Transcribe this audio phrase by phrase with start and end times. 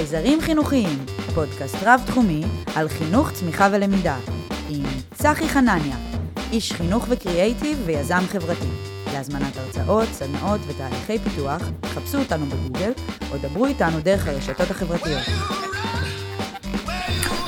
[0.00, 0.98] חייזרים חינוכיים,
[1.34, 2.42] פודקאסט רב-תחומי
[2.74, 4.16] על חינוך, צמיחה ולמידה,
[4.68, 4.82] עם
[5.14, 5.96] צחי חנניה,
[6.52, 8.68] איש חינוך וקריאייטיב ויזם חברתי.
[9.12, 12.92] להזמנת הרצאות, סדנאות ותהליכי פיתוח, חפשו אותנו בגוגל
[13.32, 15.22] או דברו איתנו דרך הרשתות החברתיות.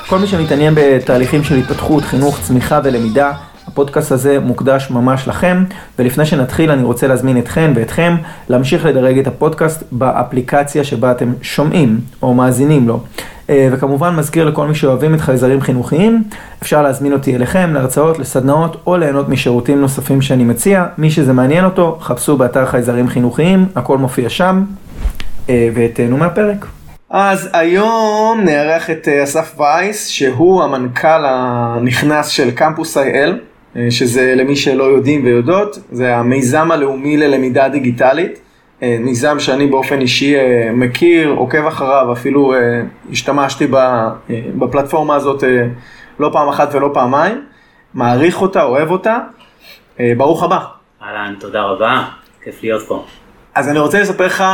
[0.09, 3.33] כל מי שמתעניין בתהליכים של התפתחות, חינוך, צמיחה ולמידה,
[3.73, 5.65] הפודקאסט הזה מוקדש ממש לכם,
[5.99, 8.17] ולפני שנתחיל אני רוצה להזמין אתכן ואתכם
[8.49, 13.01] להמשיך לדרג את הפודקאסט באפליקציה שבה אתם שומעים או מאזינים לו.
[13.51, 16.25] אה, וכמובן מזכיר לכל מי שאוהבים את חייזרים חינוכיים,
[16.63, 20.87] אפשר להזמין אותי אליכם להרצאות, לסדנאות או ליהנות משירותים נוספים שאני מציע.
[20.99, 24.65] מי שזה מעניין אותו, חפשו באתר חייזרים חינוכיים, הכל מופיע שם,
[25.49, 26.67] אה, ותהנו מהפרק.
[27.11, 33.52] אז היום נארח את אה, אסף וייס, שהוא המנכ"ל הנכנס של קמפוס IL.
[33.77, 38.39] אה, שזה למי שלא יודעים ויודעות, זה המיזם הלאומי ללמידה דיגיטלית,
[38.83, 42.55] אה, מיזם שאני באופן אישי אה, מכיר, עוקב אחריו, אפילו
[43.11, 43.67] השתמשתי
[44.59, 45.45] בפלטפורמה הזאת
[46.19, 47.45] לא פעם אחת ולא פעמיים,
[47.95, 49.19] מעריך אותה, אוהב אותה,
[50.17, 50.59] ברוך הבא.
[51.03, 52.05] אהלן, תודה רבה,
[52.45, 53.05] כיף להיות פה.
[53.55, 54.45] אז אני רוצה לספר לך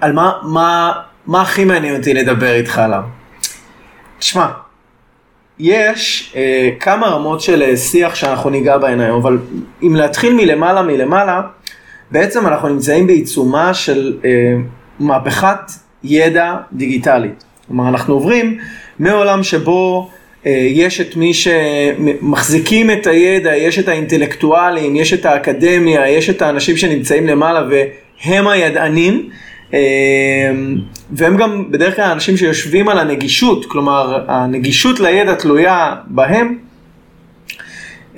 [0.00, 0.92] על מה, מה,
[1.26, 3.02] מה הכי מעניין אותי לדבר איתך עליו.
[4.18, 4.46] תשמע,
[5.60, 9.38] יש אה, כמה רמות של אה, שיח שאנחנו ניגע בהן היום, אבל
[9.82, 11.42] אם להתחיל מלמעלה מלמעלה,
[12.10, 14.30] בעצם אנחנו נמצאים בעיצומה של אה,
[15.00, 15.58] מהפכת
[16.04, 17.44] ידע דיגיטלית.
[17.66, 18.58] כלומר, אנחנו עוברים
[18.98, 20.10] מעולם שבו
[20.46, 26.42] אה, יש את מי שמחזיקים את הידע, יש את האינטלקטואלים, יש את האקדמיה, יש את
[26.42, 29.30] האנשים שנמצאים למעלה והם הידענים.
[29.72, 29.78] אמ,
[31.10, 36.58] והם גם בדרך כלל אנשים שיושבים על הנגישות, כלומר הנגישות לידע תלויה בהם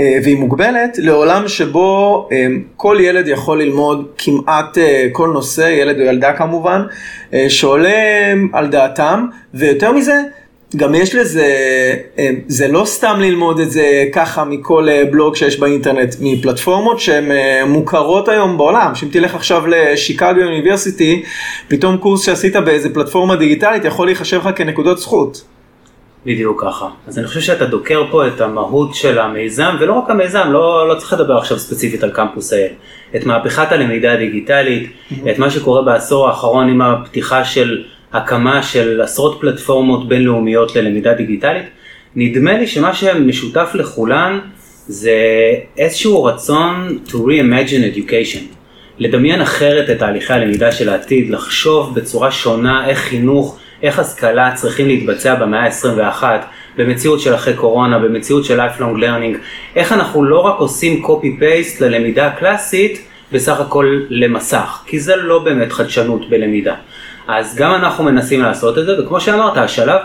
[0.00, 5.96] אה, והיא מוגבלת לעולם שבו אמ, כל ילד יכול ללמוד כמעט אה, כל נושא, ילד
[6.00, 6.82] או ילדה כמובן,
[7.34, 10.22] אה, שעולה על דעתם, ויותר מזה,
[10.76, 11.46] גם יש לזה,
[12.18, 17.30] אה, זה לא סתם ללמוד את זה ככה מכל אה, בלוג שיש באינטרנט, מפלטפורמות שהן
[17.30, 21.22] אה, מוכרות היום בעולם, שאם תלך עכשיו לשיקגו אוניברסיטי,
[21.68, 25.44] פתאום קורס שעשית באיזה פלטפורמה דיגיטלית יכול להיחשב לך כנקודות זכות.
[26.26, 26.88] בדיוק ככה.
[27.06, 30.94] אז אני חושב שאתה דוקר פה את המהות של המיזם, ולא רק המיזם, לא, לא
[30.94, 32.72] צריך לדבר עכשיו ספציפית על קמפוס האל.
[33.16, 35.30] את מהפכת הלמידה הדיגיטלית, mm-hmm.
[35.30, 41.64] את מה שקורה בעשור האחרון עם הפתיחה של הקמה של עשרות פלטפורמות בינלאומיות ללמידה דיגיטלית,
[42.16, 44.38] נדמה לי שמה שמשותף לכולן
[44.86, 45.16] זה
[45.78, 48.54] איזשהו רצון to reimagine education,
[48.98, 54.88] לדמיין אחרת את תהליכי הלמידה של העתיד, לחשוב בצורה שונה איך חינוך, איך השכלה צריכים
[54.88, 56.24] להתבצע במאה ה-21,
[56.76, 59.36] במציאות של אחרי קורונה, במציאות של lifelong learning,
[59.76, 65.72] איך אנחנו לא רק עושים copy-paste ללמידה הקלאסית, בסך הכל למסך, כי זה לא באמת
[65.72, 66.74] חדשנות בלמידה.
[67.32, 70.00] אז גם אנחנו מנסים לעשות את זה, וכמו שאמרת, השלב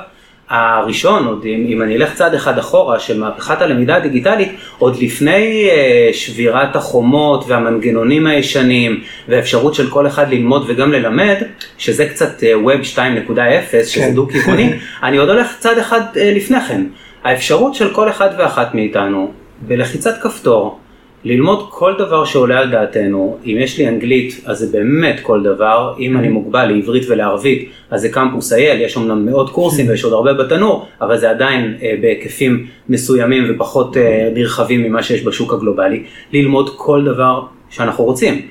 [0.49, 5.69] הראשון, עוד אם, אם אני אלך צעד אחד אחורה, של מהפכת הלמידה הדיגיטלית, עוד לפני
[5.69, 11.35] uh, שבירת החומות והמנגנונים הישנים, והאפשרות של כל אחד ללמוד וגם ללמד,
[11.77, 13.39] שזה קצת uh, Web 2.0,
[13.85, 14.13] שזה כן.
[14.13, 16.85] דו-כיווני, אני עוד הולך צעד אחד uh, לפני כן.
[17.23, 19.31] האפשרות של כל אחד ואחת מאיתנו,
[19.61, 20.79] בלחיצת כפתור,
[21.25, 25.93] ללמוד כל דבר שעולה על דעתנו, אם יש לי אנגלית אז זה באמת כל דבר,
[25.99, 30.13] אם אני מוגבל לעברית ולערבית אז זה קמפוס אייל, יש אמנם מאות קורסים ויש עוד
[30.13, 36.03] הרבה בתנור, אבל זה עדיין אה, בהיקפים מסוימים ופחות אה, נרחבים ממה שיש בשוק הגלובלי,
[36.33, 38.41] ללמוד כל דבר שאנחנו רוצים.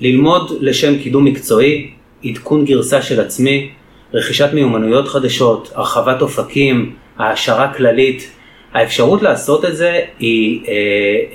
[0.00, 1.90] ללמוד לשם קידום מקצועי,
[2.24, 3.70] עדכון גרסה של עצמי,
[4.14, 8.30] רכישת מיומנויות חדשות, הרחבת אופקים, העשרה כללית,
[8.72, 10.72] האפשרות לעשות את זה היא אה,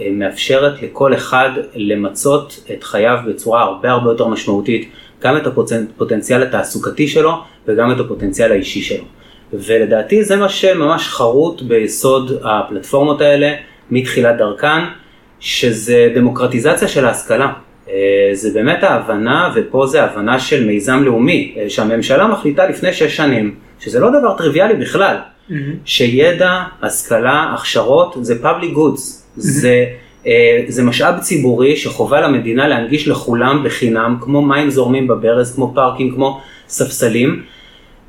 [0.05, 4.89] אה, מאפשרת לכל אחד למצות את חייו בצורה הרבה הרבה יותר משמעותית,
[5.21, 7.31] גם את הפוטנציאל התעסוקתי שלו
[7.67, 9.03] וגם את הפוטנציאל האישי שלו.
[9.53, 13.53] ולדעתי זה מה שממש חרוט ביסוד הפלטפורמות האלה
[13.91, 14.83] מתחילת דרכן,
[15.39, 17.53] שזה דמוקרטיזציה של ההשכלה.
[17.89, 23.15] אה, זה באמת ההבנה, ופה זה הבנה של מיזם לאומי, אה, שהממשלה מחליטה לפני שש
[23.17, 25.15] שנים, שזה לא דבר טריוויאלי בכלל.
[25.49, 25.53] Mm-hmm.
[25.85, 29.31] שידע, השכלה, הכשרות זה public goods, mm-hmm.
[29.35, 29.85] זה,
[30.27, 36.15] אה, זה משאב ציבורי שחובה למדינה להנגיש לכולם בחינם, כמו מים זורמים בברז, כמו פארקים,
[36.15, 37.43] כמו ספסלים.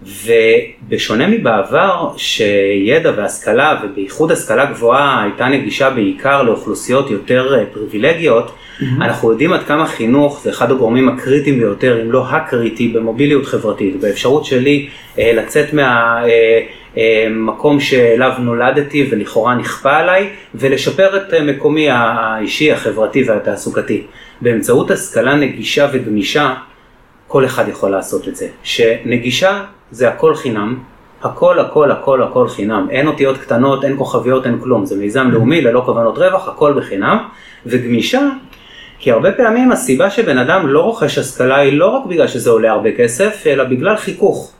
[0.02, 8.84] ובשונה מבעבר שידע והשכלה ובייחוד השכלה גבוהה הייתה נגישה בעיקר לאוכלוסיות יותר אה, פריבילגיות, mm-hmm.
[9.00, 14.00] אנחנו יודעים עד כמה חינוך זה אחד הגורמים הקריטיים ביותר אם לא הקריטי במוביליות חברתית,
[14.00, 16.22] באפשרות שלי אה, לצאת מה...
[16.24, 16.60] אה,
[17.30, 24.02] מקום שאליו נולדתי ולכאורה נכפה עליי, ולשפר את מקומי האישי, החברתי והתעסוקתי.
[24.40, 26.54] באמצעות השכלה נגישה וגמישה,
[27.26, 28.48] כל אחד יכול לעשות את זה.
[28.62, 30.78] שנגישה זה הכל חינם,
[31.22, 35.60] הכל הכל הכל הכל חינם, אין אותיות קטנות, אין כוכביות, אין כלום, זה מיזם לאומי
[35.60, 37.18] ללא כוונות רווח, הכל בחינם,
[37.66, 38.28] וגמישה,
[38.98, 42.70] כי הרבה פעמים הסיבה שבן אדם לא רוכש השכלה היא לא רק בגלל שזה עולה
[42.70, 44.52] הרבה כסף, אלא בגלל חיכוך.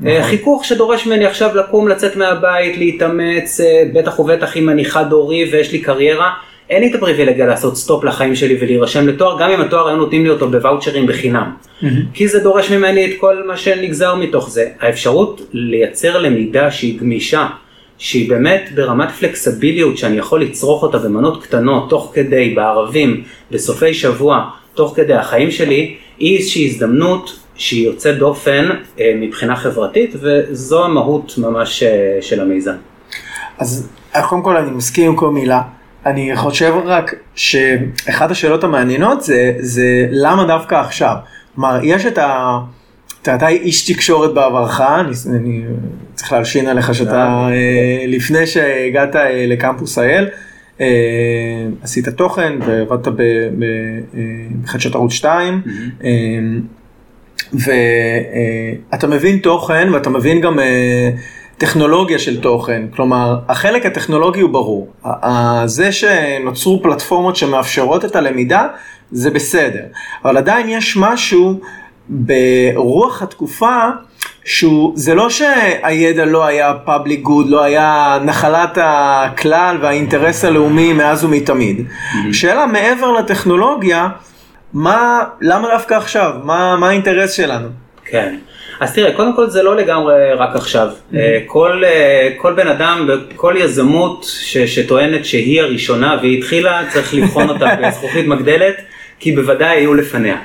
[0.00, 0.22] נכון.
[0.22, 5.48] חיכוך שדורש ממני עכשיו לקום, לצאת מהבית, להתאמץ, אה, בטח ובטח אם אני חד הורי
[5.52, 6.30] ויש לי קריירה,
[6.70, 10.24] אין לי את הפריבילגיה לעשות סטופ לחיים שלי ולהירשם לתואר, גם אם התואר היו נותנים
[10.24, 11.50] לי אותו בוואוצ'רים בחינם.
[11.52, 11.86] Mm-hmm.
[12.14, 14.68] כי זה דורש ממני את כל מה שנגזר מתוך זה.
[14.80, 17.46] האפשרות לייצר למידה שהיא גמישה,
[17.98, 24.44] שהיא באמת ברמת flexibility, שאני יכול לצרוך אותה במנות קטנות, תוך כדי, בערבים, בסופי שבוע,
[24.74, 28.68] תוך כדי החיים שלי, היא איזושהי הזדמנות שהיא יוצאת דופן
[29.00, 32.74] אה, מבחינה חברתית, וזו המהות ממש אה, של המיזם.
[33.58, 33.88] אז
[34.28, 35.62] קודם כל אני מסכים עם כל מילה.
[36.06, 41.16] אני חושב רק שאחת השאלות המעניינות זה, זה למה דווקא עכשיו?
[41.54, 42.58] כלומר, יש את ה...
[43.34, 45.62] אתה איש תקשורת בעברך, אני, אני
[46.14, 50.24] צריך להלשין עליך שאתה אה, לפני שהגעת אה, לקמפוס אה,
[51.82, 53.12] עשית תוכן ועבדת
[54.64, 55.62] בחדשות ערוץ 2,
[57.52, 60.58] ואתה מבין תוכן ואתה מבין גם
[61.58, 64.92] טכנולוגיה של תוכן, כלומר החלק הטכנולוגי הוא ברור,
[65.64, 68.66] זה שנוצרו פלטפורמות שמאפשרות את הלמידה
[69.10, 69.82] זה בסדר,
[70.24, 71.60] אבל עדיין יש משהו
[72.08, 73.76] ברוח התקופה
[74.44, 81.24] שהוא, זה לא שהידע לא היה public good, לא היה נחלת הכלל והאינטרס הלאומי מאז
[81.24, 81.78] ומתמיד.
[81.78, 82.32] Mm-hmm.
[82.32, 84.08] שאלה מעבר לטכנולוגיה,
[84.76, 86.32] מה, למה דווקא עכשיו?
[86.44, 87.68] מה, מה האינטרס שלנו?
[88.04, 88.36] כן.
[88.80, 90.88] אז תראה, קודם כל זה לא לגמרי רק עכשיו.
[90.88, 91.16] Mm-hmm.
[91.46, 97.48] כל, אה, כל בן אדם כל יזמות ש, שטוענת שהיא הראשונה והיא התחילה, צריך לבחון
[97.48, 98.74] אותה בזכוכית מגדלת,
[99.20, 100.36] כי בוודאי היו לפניה.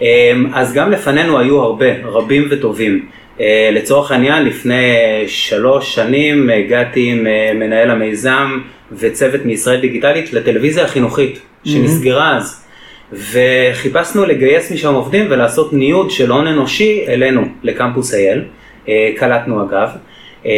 [0.00, 0.06] אמ,
[0.54, 3.06] אז גם לפנינו היו הרבה, רבים וטובים.
[3.40, 4.94] אה, לצורך העניין, לפני
[5.26, 7.26] שלוש שנים הגעתי עם
[7.58, 8.60] מנהל המיזם
[8.92, 12.61] וצוות מישראל דיגיטלית לטלוויזיה החינוכית, שנסגרה אז.
[13.12, 18.44] וחיפשנו לגייס משם עובדים ולעשות ניוד של הון אנושי אלינו, לקמפוס אייל,
[18.88, 19.88] אה, קלטנו אגב.
[20.46, 20.50] אה,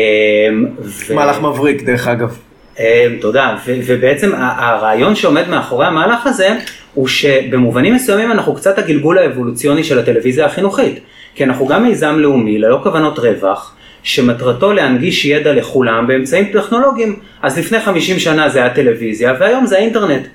[0.83, 1.15] ו...
[1.15, 2.39] מהלך מבריק דרך אגב.
[2.81, 6.49] אה, תודה, ו- ובעצם הרעיון שעומד מאחורי המהלך הזה
[6.95, 11.01] הוא שבמובנים מסוימים אנחנו קצת הגלגול האבולוציוני של הטלוויזיה החינוכית,
[11.35, 17.59] כי אנחנו גם מיזם לאומי ללא כוונות רווח, שמטרתו להנגיש ידע לכולם באמצעים טכנולוגיים, אז
[17.59, 20.27] לפני 50 שנה זה היה טלוויזיה והיום זה האינטרנט.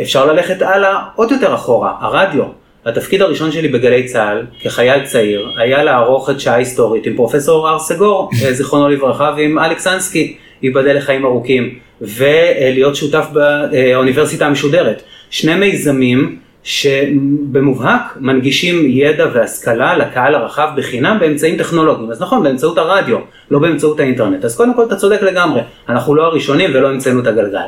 [0.00, 2.44] אפשר ללכת הלאה עוד יותר אחורה, הרדיו.
[2.86, 7.78] התפקיד הראשון שלי בגלי צה"ל, כחייל צעיר, היה לערוך את שעה היסטורית עם פרופסור הר
[7.78, 15.02] סגור, אה, זיכרונו לברכה, ועם אלכסנסקי, ייבדל לחיים ארוכים, ולהיות שותף באוניברסיטה המשודרת.
[15.30, 22.10] שני מיזמים שבמובהק מנגישים ידע והשכלה לקהל הרחב בחינם באמצעים טכנולוגיים.
[22.10, 23.18] אז נכון, באמצעות הרדיו,
[23.50, 24.44] לא באמצעות האינטרנט.
[24.44, 27.58] אז קודם כל אתה צודק לגמרי, אנחנו לא הראשונים ולא המצאנו את הגלגל.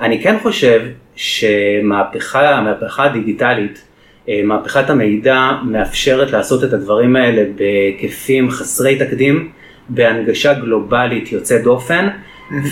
[0.00, 0.80] אני כן חושב
[1.16, 3.82] שמהפכה, המהפכה הדיגיטלית,
[4.28, 9.48] אה, מהפכת המידע מאפשרת לעשות את הדברים האלה בהיקפים חסרי תקדים,
[9.88, 12.08] בהנגשה גלובלית יוצאת דופן,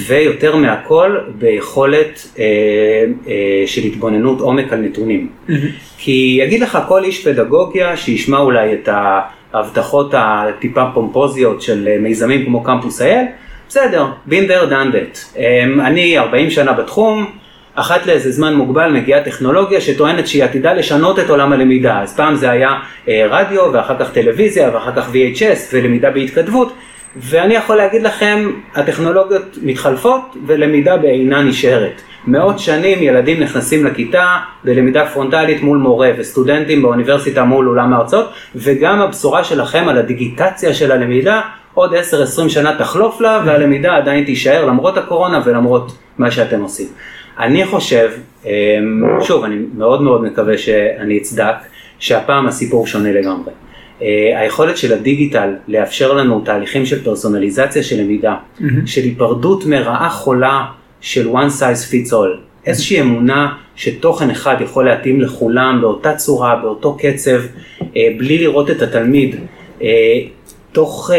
[0.07, 2.45] ויותר מהכל ביכולת אה,
[3.29, 5.29] אה, של התבוננות עומק על נתונים.
[5.99, 8.89] כי יגיד לך כל איש פדגוגיה שישמע אולי את
[9.53, 13.27] ההבטחות הטיפה פומפוזיות של מיזמים כמו קמפוס אייל,
[13.69, 15.39] בסדר, been there done that.
[15.39, 17.27] אמ, אני 40 שנה בתחום,
[17.75, 22.01] אחת לאיזה זמן מוגבל מגיעה טכנולוגיה שטוענת שהיא עתידה לשנות את עולם הלמידה.
[22.01, 22.75] אז פעם זה היה
[23.09, 26.73] אה, רדיו, ואחר כך טלוויזיה, ואחר כך VHS, ולמידה בהתכתבות.
[27.17, 32.03] ואני יכול להגיד לכם, הטכנולוגיות מתחלפות ולמידה בעינה נשארת.
[32.27, 39.01] מאות שנים ילדים נכנסים לכיתה בלמידה פרונטלית מול מורה וסטודנטים באוניברסיטה מול אולם ההרצאות וגם
[39.01, 41.41] הבשורה שלכם על הדיגיטציה של הלמידה
[41.75, 46.87] עוד 10-20 שנה תחלוף לה והלמידה עדיין תישאר למרות הקורונה ולמרות מה שאתם עושים.
[47.39, 48.11] אני חושב,
[48.45, 48.51] אמ,
[49.23, 51.55] שוב, אני מאוד מאוד מקווה שאני אצדק,
[51.99, 53.53] שהפעם הסיפור שונה לגמרי.
[54.03, 58.63] אה, היכולת של הדיגיטל לאפשר לנו תהליכים של פרסונליזציה של למידה, mm-hmm.
[58.87, 60.65] של היפרדות מרעה חולה
[61.01, 66.97] של one size fits all, איזושהי אמונה שתוכן אחד יכול להתאים לכולם באותה צורה, באותו
[66.99, 67.41] קצב,
[67.97, 69.37] אה, בלי לראות את התלמיד,
[69.83, 69.89] אה,
[70.73, 71.11] תוך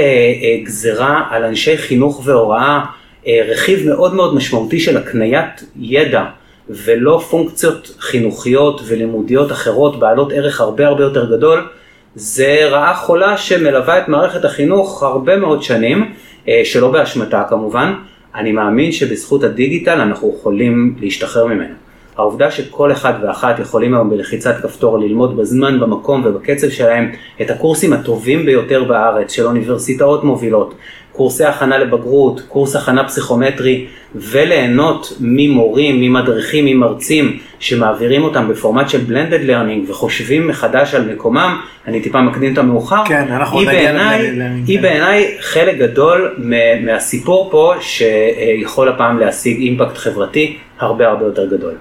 [0.64, 2.86] גזרה על אנשי חינוך והוראה,
[3.28, 6.26] רכיב מאוד מאוד משמעותי של הקניית ידע.
[6.70, 11.68] ולא פונקציות חינוכיות ולימודיות אחרות בעלות ערך הרבה הרבה יותר גדול,
[12.16, 16.12] זה רעה חולה שמלווה את מערכת החינוך הרבה מאוד שנים,
[16.48, 17.94] אה, שלא באשמתה כמובן.
[18.36, 21.74] אני מאמין שבזכות הדיגיטל אנחנו יכולים להשתחרר ממנה.
[22.18, 27.94] העובדה שכל אחד ואחת יכולים היום בלחיצת כפתור ללמוד בזמן, במקום ובקצב שלהם את הקורסים
[27.94, 30.74] הטובים ביותר בארץ של אוניברסיטאות מובילות,
[31.16, 39.50] קורסי הכנה לבגרות, קורס הכנה פסיכומטרי, וליהנות ממורים, ממדריכים, ממרצים שמעבירים אותם בפורמט של blended
[39.50, 44.78] learning וחושבים מחדש על מקומם, אני טיפה מקדים את המאוחר, כן, אנחנו היא בעיניי, היא
[44.78, 44.82] כן.
[44.82, 46.36] בעיניי חלק גדול
[46.82, 51.74] מהסיפור פה שיכול הפעם להשיג אימפקט חברתי הרבה הרבה יותר גדול.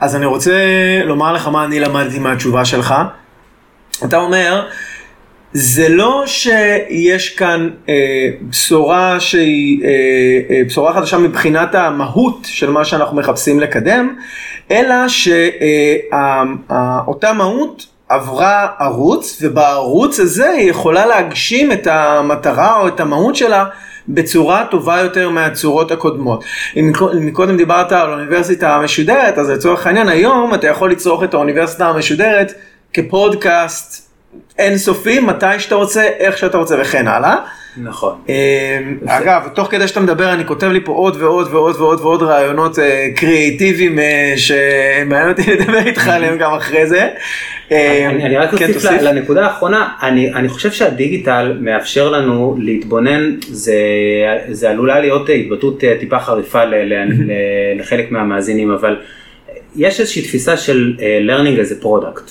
[0.00, 0.52] אז אני רוצה
[1.04, 2.94] לומר לך מה אני למדתי מהתשובה שלך.
[4.04, 4.66] אתה אומר,
[5.52, 7.94] זה לא שיש כאן אה,
[8.50, 9.88] בשורה שהיא אה,
[10.50, 14.14] אה, בשורה חדשה מבחינת המהות של מה שאנחנו מחפשים לקדם,
[14.70, 16.52] אלא שאותה
[17.32, 23.64] מהות עברה ערוץ, ובערוץ הזה היא יכולה להגשים את המטרה או את המהות שלה
[24.08, 26.44] בצורה טובה יותר מהצורות הקודמות.
[26.76, 31.34] אם מקו- מקודם דיברת על אוניברסיטה המשודרת, אז לצורך העניין היום אתה יכול לצרוך את
[31.34, 32.52] האוניברסיטה המשודרת
[32.94, 34.07] כפודקאסט
[34.58, 37.36] אינסופי, מתי שאתה רוצה, איך שאתה רוצה וכן הלאה.
[37.82, 38.14] נכון.
[38.28, 42.22] אה, אגב, תוך כדי שאתה מדבר אני כותב לי פה עוד ועוד ועוד ועוד ועוד
[42.22, 47.08] רעיונות אה, קריאיטיביים אה, שמעניין אותי לדבר איתך עליהם גם אחרי זה.
[47.70, 53.74] אני, רק כן, אוסיף לנקודה האחרונה, אני, אני חושב שהדיגיטל מאפשר לנו להתבונן, זה,
[54.48, 57.32] זה עלולה להיות התבטאות טיפה חריפה ל, ל, ל,
[57.80, 58.96] לחלק מהמאזינים, אבל
[59.76, 62.30] יש איזושהי תפיסה של learning as a product,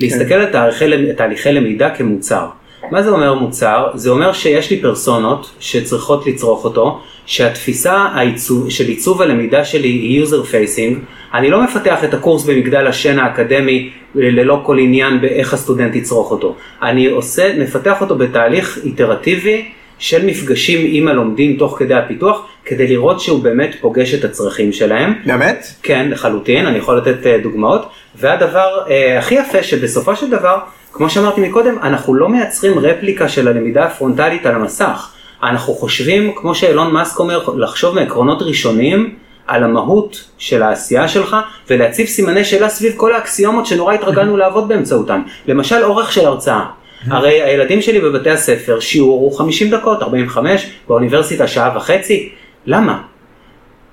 [0.00, 2.46] להסתכל על תהליכי, למ- תהליכי למידה כמוצר.
[2.90, 3.86] מה זה אומר מוצר?
[3.94, 10.24] זה אומר שיש לי פרסונות שצריכות לצרוך אותו, שהתפיסה העיצוב, של עיצוב הלמידה שלי היא
[10.24, 10.94] user facing,
[11.34, 16.54] אני לא מפתח את הקורס במגדל השן האקדמי ללא כל עניין באיך הסטודנט יצרוך אותו.
[16.82, 19.64] אני עושה, מפתח אותו בתהליך איטרטיבי
[19.98, 25.14] של מפגשים עם הלומדים תוך כדי הפיתוח, כדי לראות שהוא באמת פוגש את הצרכים שלהם.
[25.26, 25.66] באמת?
[25.82, 27.88] כן, לחלוטין, אני יכול לתת אה, דוגמאות.
[28.16, 30.58] והדבר אה, הכי יפה שבסופו של דבר,
[30.92, 35.12] כמו שאמרתי מקודם, אנחנו לא מייצרים רפליקה של הלמידה הפרונטלית על המסך.
[35.42, 39.14] אנחנו חושבים, כמו שאילון מאסק אומר, לחשוב מעקרונות ראשונים
[39.46, 41.36] על המהות של העשייה שלך,
[41.70, 45.22] ולהציב סימני שאלה סביב כל האקסיומות שנורא התרגלנו לעבוד באמצעותם.
[45.46, 46.64] למשל, אורך של הרצאה.
[47.06, 52.32] הרי הילדים שלי בבתי הספר, שיעור הוא 50 דקות, 45, באוניברסיטה שעה וחצי.
[52.68, 52.98] למה?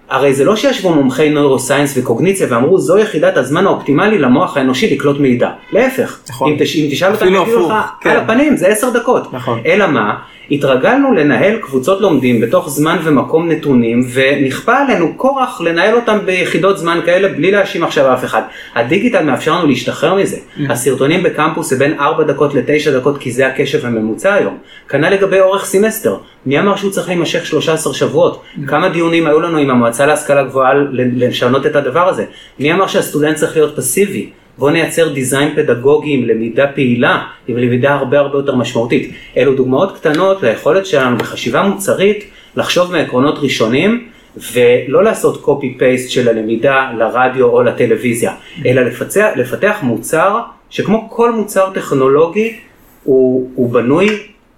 [0.10, 5.20] הרי זה לא שישבו מומחי נוירוסיינס וקוגניציה ואמרו זו יחידת הזמן האופטימלי למוח האנושי לקלוט
[5.20, 5.50] מידע.
[5.72, 6.52] להפך, נכון.
[6.52, 8.10] אם, תש, אם תשאל אותם יגידו לך כן.
[8.10, 9.34] על הפנים זה עשר דקות.
[9.34, 9.60] נכון.
[9.66, 10.16] אלא מה?
[10.52, 17.00] התרגלנו לנהל קבוצות לומדים בתוך זמן ומקום נתונים ונכפה עלינו כורח לנהל אותם ביחידות זמן
[17.06, 18.42] כאלה בלי להאשים עכשיו אף אחד.
[18.76, 20.38] הדיגיטל מאפשר לנו להשתחרר מזה.
[20.70, 24.58] הסרטונים בקמפוס זה בין 4 דקות ל-9 דקות כי זה הקשב הממוצע היום.
[24.90, 26.18] כנ"ל לגבי אורך סמסטר.
[26.46, 28.42] מי אמר שהוא צריך להימשך 13 שבועות?
[28.68, 32.26] כמה דיונים היו לנו עם המועצה להשכלה גבוהה לשנות את הדבר הזה?
[32.60, 34.30] מי אמר שהסטודנט צריך להיות פסיבי?
[34.58, 39.12] בוא נייצר design פדגוגי עם למידה פעילה, עם למידה הרבה הרבה יותר משמעותית.
[39.38, 42.24] אלו דוגמאות קטנות ליכולת שלנו בחשיבה מוצרית
[42.56, 44.08] לחשוב מעקרונות ראשונים
[44.54, 48.34] ולא לעשות קופי פייסט של הלמידה לרדיו או לטלוויזיה,
[48.66, 52.60] אלא לפצח, לפתח מוצר שכמו כל מוצר טכנולוגי
[53.04, 54.08] הוא, הוא בנוי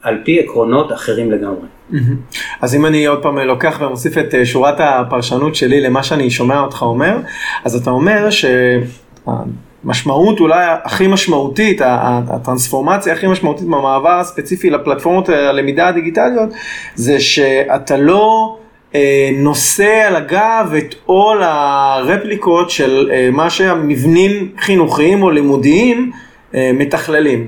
[0.02, 1.68] על פי עקרונות אחרים לגמרי.
[2.62, 6.60] אז אם אני עוד פעם לוקח ומוסיף את אה, שורת הפרשנות שלי למה שאני שומע
[6.60, 7.18] אותך אומר,
[7.66, 8.28] אז אתה אומר
[9.84, 16.50] שהמשמעות אולי הכי משמעותית, הטרנספורמציה הכי משמעותית במעבר הספציפי לפלטפורמות הלמידה הדיגיטליות,
[16.96, 18.58] זה שאתה לא
[18.96, 26.12] אה, נושא על הגב את עול הרפליקות של אה, מה שהמבנים חינוכיים או לימודיים
[26.56, 27.48] אה, מתכללים.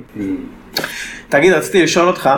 [1.30, 2.30] תגיד, רציתי לשאול אותך,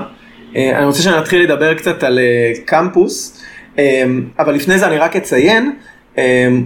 [0.56, 3.44] אה, אני רוצה שנתחיל לדבר קצת על אה, קמפוס,
[3.80, 4.04] אה,
[4.40, 5.76] אבל לפני זה אני רק אציין,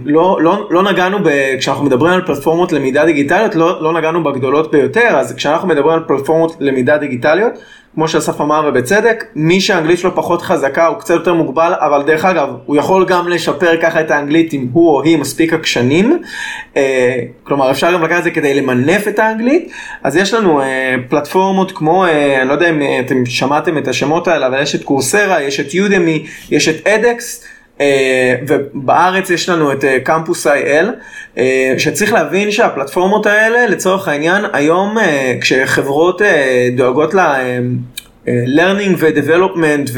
[0.04, 4.70] לא, לא, לא נגענו, ב, כשאנחנו מדברים על פלטפורמות למידה דיגיטליות, לא, לא נגענו בגדולות
[4.70, 7.52] ביותר, אז כשאנחנו מדברים על פלטפורמות למידה דיגיטליות,
[7.96, 12.24] כמו שאסף אמר ובצדק, מי שהאנגלית שלו פחות חזקה הוא קצת יותר מוגבל, אבל דרך
[12.24, 16.22] אגב, הוא יכול גם לשפר ככה את האנגלית אם הוא או היא מספיק עקשנים.
[16.76, 19.72] אה, כלומר, אפשר גם לקחת את זה כדי למנף את האנגלית.
[20.02, 24.28] אז יש לנו אה, פלטפורמות כמו, אה, אני לא יודע אם אתם שמעתם את השמות
[24.28, 27.44] האלה, אבל יש את קורסרה, יש את יודמי, יש את אדקס.
[27.78, 27.80] Uh,
[28.48, 30.86] ובארץ יש לנו את קמפוס IL,
[31.34, 31.38] uh,
[31.78, 34.96] שצריך להבין שהפלטפורמות האלה לצורך העניין היום
[35.40, 36.22] כשחברות
[36.76, 37.20] דואגות ל...
[38.26, 39.90] learning ו-development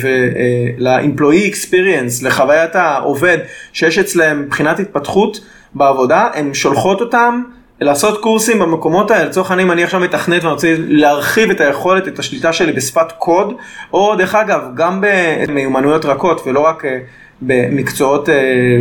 [0.00, 3.38] ול-employee experience, לחוויית העובד
[3.72, 5.40] שיש אצלם מבחינת התפתחות
[5.74, 7.42] בעבודה, הן שולחות אותם
[7.80, 12.08] לעשות קורסים במקומות האלה, לצורך העניין אם אני עכשיו מתכנת ואני רוצה להרחיב את היכולת,
[12.08, 13.54] את השליטה שלי בשפת קוד,
[13.92, 15.00] או דרך אגב, גם
[15.48, 16.98] במיומנויות רכות ולא רק אה,
[17.42, 18.34] במקצועות, אה,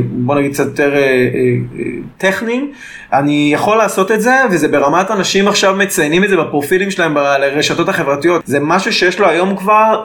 [0.03, 1.01] בוא נגיד קצת יותר אה,
[2.17, 2.71] טכניים,
[3.13, 7.89] אני יכול לעשות את זה, וזה ברמת אנשים עכשיו מציינים את זה בפרופילים שלהם ברשתות
[7.89, 8.41] החברתיות.
[8.45, 10.03] זה משהו שיש לו היום כבר,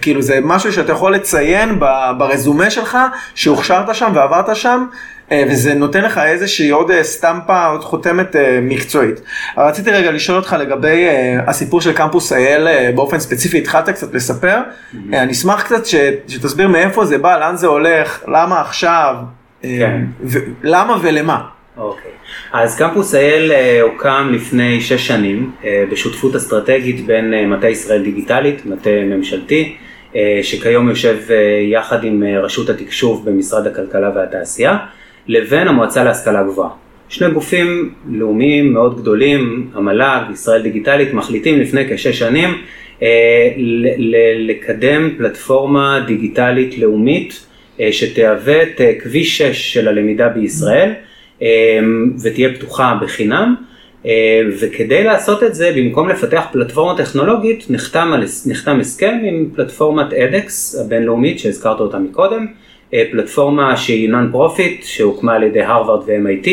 [0.00, 1.78] כאילו זה משהו שאתה יכול לציין
[2.18, 2.98] ברזומה שלך,
[3.34, 4.84] שהוכשרת שם ועברת שם.
[5.48, 9.20] וזה נותן לך איזושהי עוד סטמפה, עוד חותמת מקצועית.
[9.56, 11.06] רציתי רגע לשאול אותך לגבי
[11.46, 14.58] הסיפור של קמפוס אייל באופן ספציפי, התחלת קצת לספר.
[14.58, 14.96] Mm-hmm.
[15.12, 15.86] אני אשמח קצת
[16.28, 19.16] שתסביר מאיפה זה בא, לאן זה הולך, למה עכשיו,
[19.62, 20.00] כן.
[20.62, 21.40] למה ולמה.
[21.76, 22.10] אוקיי,
[22.52, 28.02] אז קמפוס אייל אה, הוקם לפני שש שנים אה, בשותפות אסטרטגית בין אה, מטה ישראל
[28.02, 29.76] דיגיטלית, מטה ממשלתי,
[30.42, 31.16] שכיום יושב
[31.72, 34.76] יחד עם רשות התקשוב במשרד הכלכלה והתעשייה,
[35.28, 36.70] לבין המועצה להשכלה גבוהה.
[37.08, 42.50] שני גופים לאומיים מאוד גדולים, המל"ג, ישראל דיגיטלית, מחליטים לפני כשש שנים
[44.38, 47.46] לקדם פלטפורמה דיגיטלית לאומית
[47.90, 50.92] שתהווה את כביש 6 של הלמידה בישראל.
[52.22, 53.54] ותהיה פתוחה בחינם.
[54.06, 58.12] אה, וכדי לעשות את זה, במקום לפתח פלטפורמה טכנולוגית, נחתם,
[58.46, 62.52] נחתם הסכם עם פלטפורמת edX הבינלאומית שהזכרת אותה מקודם, אה,
[63.12, 66.48] פלטפורמה שהיא non-profit, שהוקמה על ידי הרווארד ו-MIT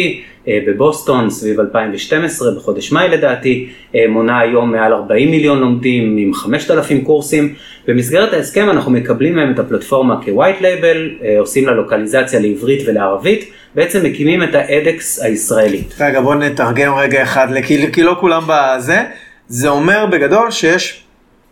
[0.47, 3.69] אה, בבוסטון סביב 2012, בחודש מאי לדעתי,
[4.09, 7.53] מונה היום מעל 40 מיליון לומדים עם 5,000 קורסים.
[7.87, 13.51] במסגרת ההסכם אנחנו מקבלים מהם את הפלטפורמה כ-white label, עושים לה לוקליזציה לעברית ולערבית.
[13.75, 15.95] בעצם מקימים את האדקס הישראלית.
[15.99, 17.47] רגע, בוא נתרגם רגע אחד,
[17.93, 19.03] כי לא כולם בזה.
[19.47, 21.03] זה אומר בגדול שיש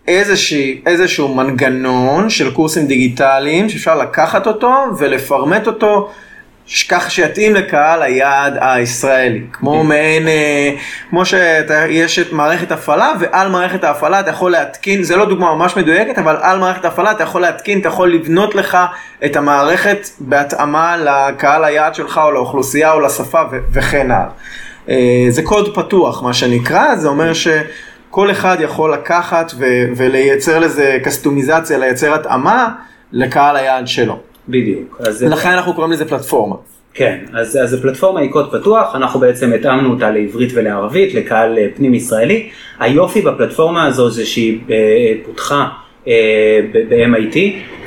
[0.08, 6.10] איזושהי, איזשהו מנגנון של קורסים דיגיטליים שאפשר לקחת אותו ולפרמט אותו
[6.90, 9.88] ככה שיתאים לקהל היעד הישראלי, כמו כן.
[9.88, 10.72] מעין, אה,
[11.10, 15.78] כמו שיש את מערכת הפעלה ועל מערכת ההפעלה אתה יכול להתקין, זה לא דוגמה ממש
[15.78, 18.78] מדויקת, אבל על מערכת ההפעלה אתה יכול להתקין, אתה יכול לבנות לך
[19.26, 23.42] את המערכת בהתאמה לקהל היעד שלך או לאוכלוסייה או לשפה
[23.74, 24.28] וכן הלאה.
[24.90, 27.34] אה, זה קוד פתוח מה שנקרא, זה אומר
[28.16, 29.52] שכל אחד יכול לקחת
[29.98, 32.70] ולייצר לזה קסטומיזציה, לייצר התאמה
[33.12, 34.20] לקהל היעד שלו.
[34.50, 35.01] בדיוק.
[35.22, 36.56] לכן אנחנו קוראים לזה פלטפורמה.
[36.94, 41.68] כן, אז, אז הפלטפורמה היא קוד פתוח, אנחנו בעצם התאמנו אותה לעברית ולערבית, לקהל אה,
[41.75, 42.50] פנים ישראלי.
[42.80, 44.75] היופי בפלטפורמה הזו זה שהיא אה,
[45.25, 45.68] פותחה אה,
[46.72, 47.37] ב-MIT,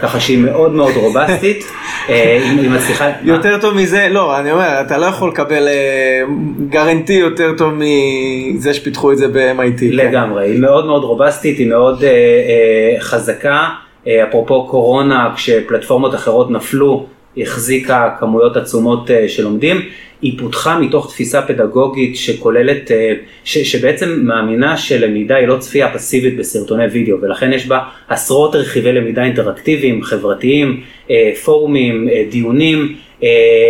[0.00, 1.64] ככה שהיא מאוד מאוד רובסטית,
[2.08, 3.10] היא מצליחה...
[3.22, 5.68] יותר טוב מזה, לא, אני אומר, אתה לא יכול לקבל
[6.68, 9.80] גרנטי יותר טוב מזה שפיתחו את זה ב-MIT.
[9.80, 9.86] כן.
[9.90, 10.50] לגמרי.
[10.50, 12.04] היא מאוד מאוד רובסטית, היא מאוד
[13.00, 13.68] חזקה.
[14.08, 19.80] אה, אפרופו קורונה, כשפלטפורמות אחרות נפלו, החזיקה כמויות עצומות אה, של לומדים.
[20.22, 23.12] היא פותחה מתוך תפיסה פדגוגית שכוללת, אה,
[23.44, 27.78] ש, שבעצם מאמינה שלמידה היא לא צפייה פסיבית בסרטוני וידאו, ולכן יש בה
[28.08, 30.80] עשרות רכיבי למידה אינטראקטיביים, חברתיים,
[31.44, 32.96] פורומים, דיונים.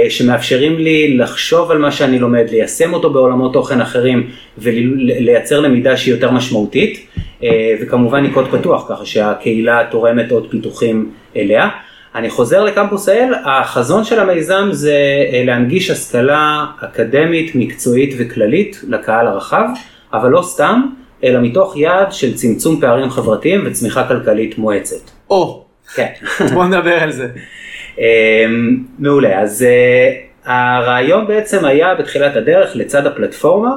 [0.09, 4.27] שמאפשרים לי לחשוב על מה שאני לומד, ליישם אותו בעולמות תוכן אחרים
[4.59, 7.09] ולייצר למידה שהיא יותר משמעותית.
[7.43, 11.69] אה, וכמובן היא קוד פתוח, ככה שהקהילה תורמת עוד פיתוחים אליה.
[12.15, 14.95] אני חוזר לקמפוס האל, החזון של המיזם זה
[15.33, 19.65] אה, להנגיש השכלה אקדמית, מקצועית וכללית לקהל הרחב,
[20.13, 20.83] אבל לא סתם,
[21.25, 25.11] אלא מתוך יעד של צמצום פערים חברתיים וצמיחה כלכלית מואצת.
[25.31, 26.09] או, כן.
[26.55, 27.29] בוא נדבר על זה.
[27.99, 28.47] אה,
[28.99, 29.67] מעולה, אז
[30.45, 33.71] הרעיון בעצם היה בתחילת הדרך לצד הפלטפורמה,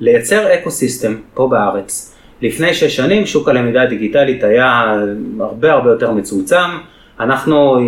[0.00, 2.14] לייצר אקו סיסטם פה בארץ.
[2.42, 4.94] לפני שש שנים שוק הלמידה הדיגיטלית היה
[5.40, 6.70] הרבה הרבה יותר מצומצם,
[7.22, 7.78] אנחנו,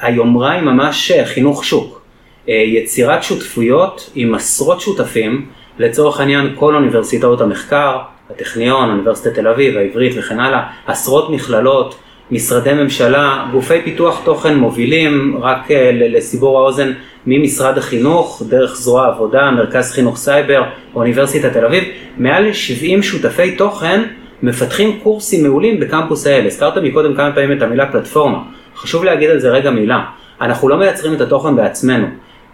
[0.00, 2.02] היומרה היא ממש חינוך שוק,
[2.48, 5.46] יצירת שותפויות עם עשרות שותפים,
[5.78, 7.98] לצורך העניין כל אוניברסיטאות המחקר,
[8.30, 11.98] הטכניון, אוניברסיטת תל אביב, העברית וכן הלאה, עשרות מכללות,
[12.30, 16.92] משרדי ממשלה, גופי פיתוח תוכן מובילים, רק אה, לסיבור האוזן,
[17.26, 20.62] ממשרד החינוך, דרך זרוע העבודה, מרכז חינוך סייבר,
[20.94, 21.84] אוניברסיטת תל אביב,
[22.16, 24.02] מעל 70 שותפי תוכן
[24.42, 26.46] מפתחים קורסים מעולים בקמפוס האלה.
[26.46, 28.42] הזכרת מקודם כמה פעמים את המילה פלטפורמה,
[28.76, 30.04] חשוב להגיד על זה רגע מילה.
[30.40, 32.06] אנחנו לא מייצרים את התוכן בעצמנו,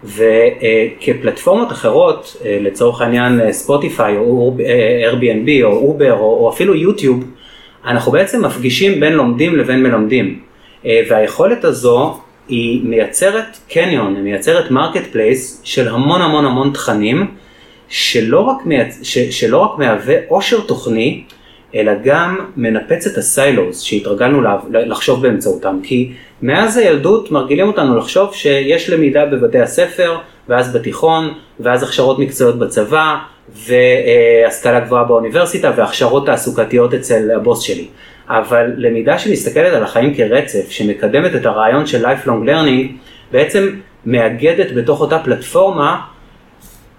[0.03, 4.57] וכפלטפורמות אחרות, אה, לצורך העניין ספוטיפיי או
[5.11, 7.23] Airbnb או אובר או אפילו יוטיוב,
[7.85, 10.39] אנחנו בעצם מפגישים בין לומדים לבין מלמדים.
[10.85, 12.17] אה, והיכולת הזו
[12.47, 17.27] היא מייצרת קניון, היא מייצרת marketplace של המון המון המון תכנים,
[17.89, 18.99] שלא רק, מייצ...
[19.03, 19.17] ש...
[19.17, 21.23] שלא רק מהווה עושר תוכני,
[21.75, 25.79] אלא גם מנפץ את הסיילוס שהתרגלנו לחשוב באמצעותם.
[25.83, 30.17] כי מאז הילדות מרגילים אותנו לחשוב שיש למידה בבתי הספר,
[30.49, 33.15] ואז בתיכון, ואז הכשרות מקצועיות בצבא,
[33.55, 37.87] והשכלה גבוהה באוניברסיטה, והכשרות תעסוקתיות אצל הבוס שלי.
[38.27, 42.87] אבל למידה שמסתכלת על החיים כרצף, שמקדמת את הרעיון של lifelong learning,
[43.31, 43.69] בעצם
[44.05, 46.01] מאגדת בתוך אותה פלטפורמה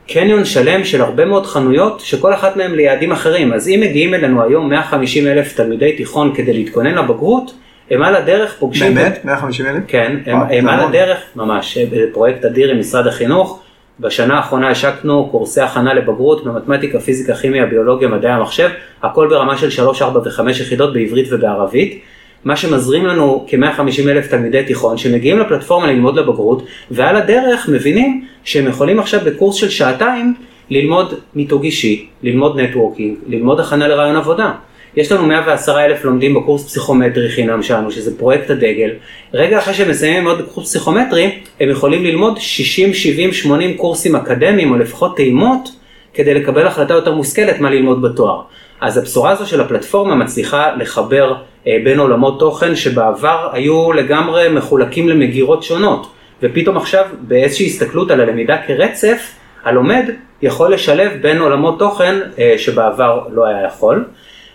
[0.09, 3.53] קניון שלם של הרבה מאוד חנויות שכל אחת מהן ליעדים אחרים.
[3.53, 7.55] אז אם מגיעים אלינו היום 150 אלף תלמידי תיכון כדי להתכונן לבגרות,
[7.91, 8.95] הם על הדרך פוגשים...
[8.95, 9.25] באמת?
[9.25, 9.83] 150 אלף?
[9.89, 10.81] כן, הם, וואו, הם על.
[10.81, 11.79] הדרך, ממש,
[12.13, 13.61] פרויקט אדיר עם משרד החינוך.
[14.01, 18.69] בשנה האחרונה השקנו קורסי הכנה לבגרות במתמטיקה, פיזיקה, כימיה, ביולוגיה, מדעי המחשב,
[19.03, 22.03] הכל ברמה של 3, 4 ו-5 יחידות בעברית ובערבית.
[22.45, 28.69] מה שמזרים לנו כ-150 אלף תלמידי תיכון שמגיעים לפלטפורמה ללמוד לבגרות, ועל הדרך מבינים שהם
[28.69, 30.35] יכולים עכשיו בקורס של שעתיים
[30.71, 34.53] ללמוד מיתוג אישי, ללמוד networking, ללמוד הכנה לריאיון עבודה.
[34.97, 38.91] יש לנו 110 אלף לומדים בקורס פסיכומטרי חינם שלנו, שזה פרויקט הדגל.
[39.35, 41.31] רגע אחרי שהם מסיימים ללמוד בקורס פסיכומטרי,
[41.61, 45.69] הם יכולים ללמוד 60, 70, 80 קורסים אקדמיים, או לפחות טעימות,
[46.15, 48.43] כדי לקבל החלטה יותר מושכלת מה ללמוד בתואר.
[48.81, 51.35] אז הבשורה הזו של הפלטפורמה מצליחה לחבר
[51.67, 56.07] אה, בין עולמות תוכן שבעבר היו לגמרי מחולקים למגירות שונות,
[56.43, 59.33] ופתאום עכשיו באיזושהי הסתכלות על הלמידה כרצף,
[59.65, 60.05] הלומד
[60.43, 64.05] יכול לשלב בין עולמות תוכן אה, שבעבר לא היה יכול.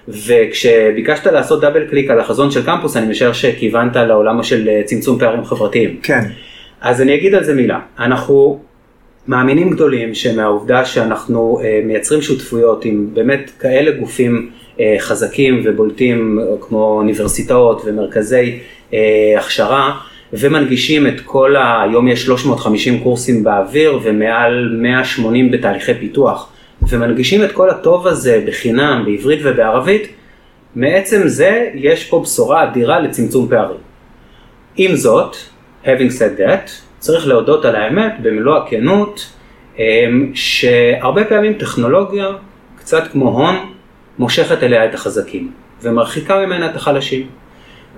[0.08, 5.20] וכשביקשת לעשות דאבל קליק על החזון של קמפוס, אני משער שכיוונת לעולם של אה, צמצום
[5.20, 6.00] פערים חברתיים.
[6.04, 6.22] כן.
[6.82, 7.80] אז אני אגיד על זה מילה.
[8.00, 8.60] אנחנו
[9.28, 16.46] מאמינים גדולים שמהעובדה שאנחנו אה, מייצרים שותפויות עם באמת כאלה גופים אה, חזקים ובולטים אה,
[16.62, 18.60] כמו אוניברסיטאות ומרכזי
[18.94, 19.98] אה, הכשרה
[20.34, 21.82] ומנגישים את כל ה...
[21.82, 26.52] היום יש 350 קורסים באוויר ומעל 180 בתהליכי פיתוח
[26.89, 30.08] ומנגישים את כל הטוב הזה בחינם בעברית ובערבית,
[30.76, 33.80] מעצם זה יש פה בשורה אדירה לצמצום פערים.
[34.78, 35.36] עם זאת,
[35.84, 39.34] having said that, צריך להודות על האמת במלוא הכנות,
[39.78, 42.28] אמ, שהרבה פעמים טכנולוגיה,
[42.78, 43.56] קצת כמו הון,
[44.20, 47.28] מושכת אליה את החזקים ומרחיקה ממנה את החלשים.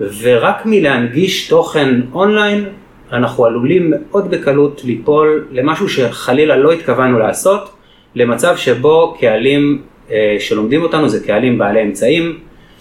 [0.00, 2.64] ורק מלהנגיש תוכן אונליין,
[3.12, 7.70] אנחנו עלולים מאוד בקלות ליפול למשהו שחלילה לא התכוונו לעשות,
[8.14, 12.38] למצב שבו קהלים אה, שלומדים אותנו זה קהלים בעלי אמצעים,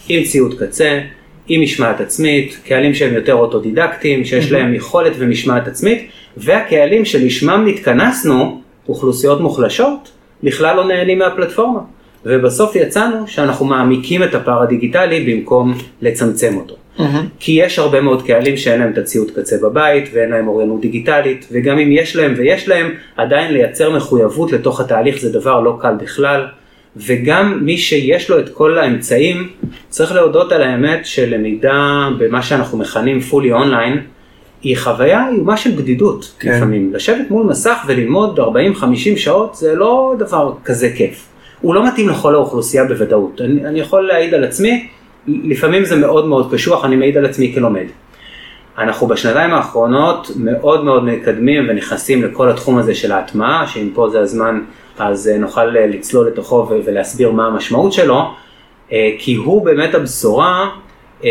[0.10, 1.02] עם ציוד קצה,
[1.48, 8.62] עם משמעת עצמית, קהלים שהם יותר אוטודידקטיים, שיש להם יכולת ומשמעת עצמית, והקהלים שלשמם נתכנסנו,
[8.90, 10.12] אוכלוסיות מוחלשות,
[10.44, 11.80] בכלל לא נהנים מהפלטפורמה.
[12.26, 16.76] ובסוף יצאנו שאנחנו מעמיקים את הפער הדיגיטלי במקום לצמצם אותו.
[17.40, 21.48] כי יש הרבה מאוד קהלים שאין להם את הציוד קצה בבית ואין להם אוריינות דיגיטלית,
[21.52, 25.94] וגם אם יש להם ויש להם, עדיין לייצר מחויבות לתוך התהליך זה דבר לא קל
[26.00, 26.46] בכלל.
[26.98, 29.50] וגם מי שיש לו את כל האמצעים,
[29.90, 33.98] צריך להודות על האמת שלמידה במה שאנחנו מכנים fully online,
[34.64, 36.52] היא חוויה איומה של בדידות כן.
[36.52, 36.94] לפעמים.
[36.94, 38.44] לשבת מול מסך וללמוד 40-50
[39.16, 41.28] שעות זה לא דבר כזה כיף.
[41.62, 43.42] הוא לא מתאים לכל האוכלוסייה בוודאות.
[43.42, 44.88] אני, אני יכול להעיד על עצמי,
[45.28, 47.86] לפעמים זה מאוד מאוד קשוח, אני מעיד על עצמי כלומד.
[48.78, 54.20] אנחנו בשנתיים האחרונות מאוד מאוד מקדמים ונכנסים לכל התחום הזה של ההטמעה, שאם פה זה
[54.20, 54.62] הזמן
[54.98, 58.32] אז אה, נוכל אה, לצלול לתוכו ולהסביר מה המשמעות שלו,
[58.92, 60.70] אה, כי הוא באמת הבשורה
[61.24, 61.30] אה,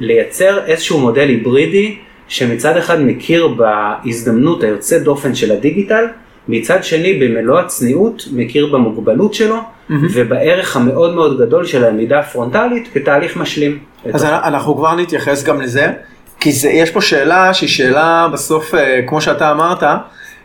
[0.00, 1.96] לייצר איזשהו מודל היברידי
[2.28, 6.04] שמצד אחד מכיר בהזדמנות היוצאת דופן של הדיגיטל,
[6.48, 9.56] מצד שני במלוא הצניעות מכיר במוגבלות שלו
[9.90, 13.78] ובערך המאוד מאוד גדול של הלמידה הפרונטלית כתהליך משלים.
[14.12, 15.92] אז אנחנו כבר נתייחס גם לזה,
[16.40, 20.00] כי זה, יש פה שאלה שהיא שאלה בסוף, אה, כמו שאתה אמרת, אה,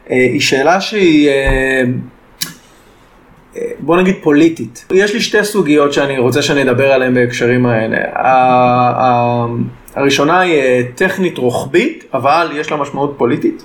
[0.10, 1.84] היא שאלה שהיא, אה,
[3.80, 4.86] בוא נגיד פוליטית.
[4.92, 7.98] יש לי שתי סוגיות שאני רוצה שאני אדבר עליהן בהקשרים האלה.
[9.96, 13.64] הראשונה היא טכנית רוחבית, אבל יש לה משמעות פוליטית.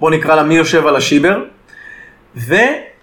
[0.00, 1.42] בוא נקרא לה מי יושב על השיבר.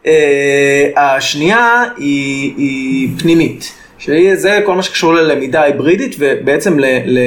[0.06, 6.86] והשנייה היא, היא פנימית, שזה כל מה שקשור ללמידה היברידית ובעצם ל...
[7.06, 7.20] ל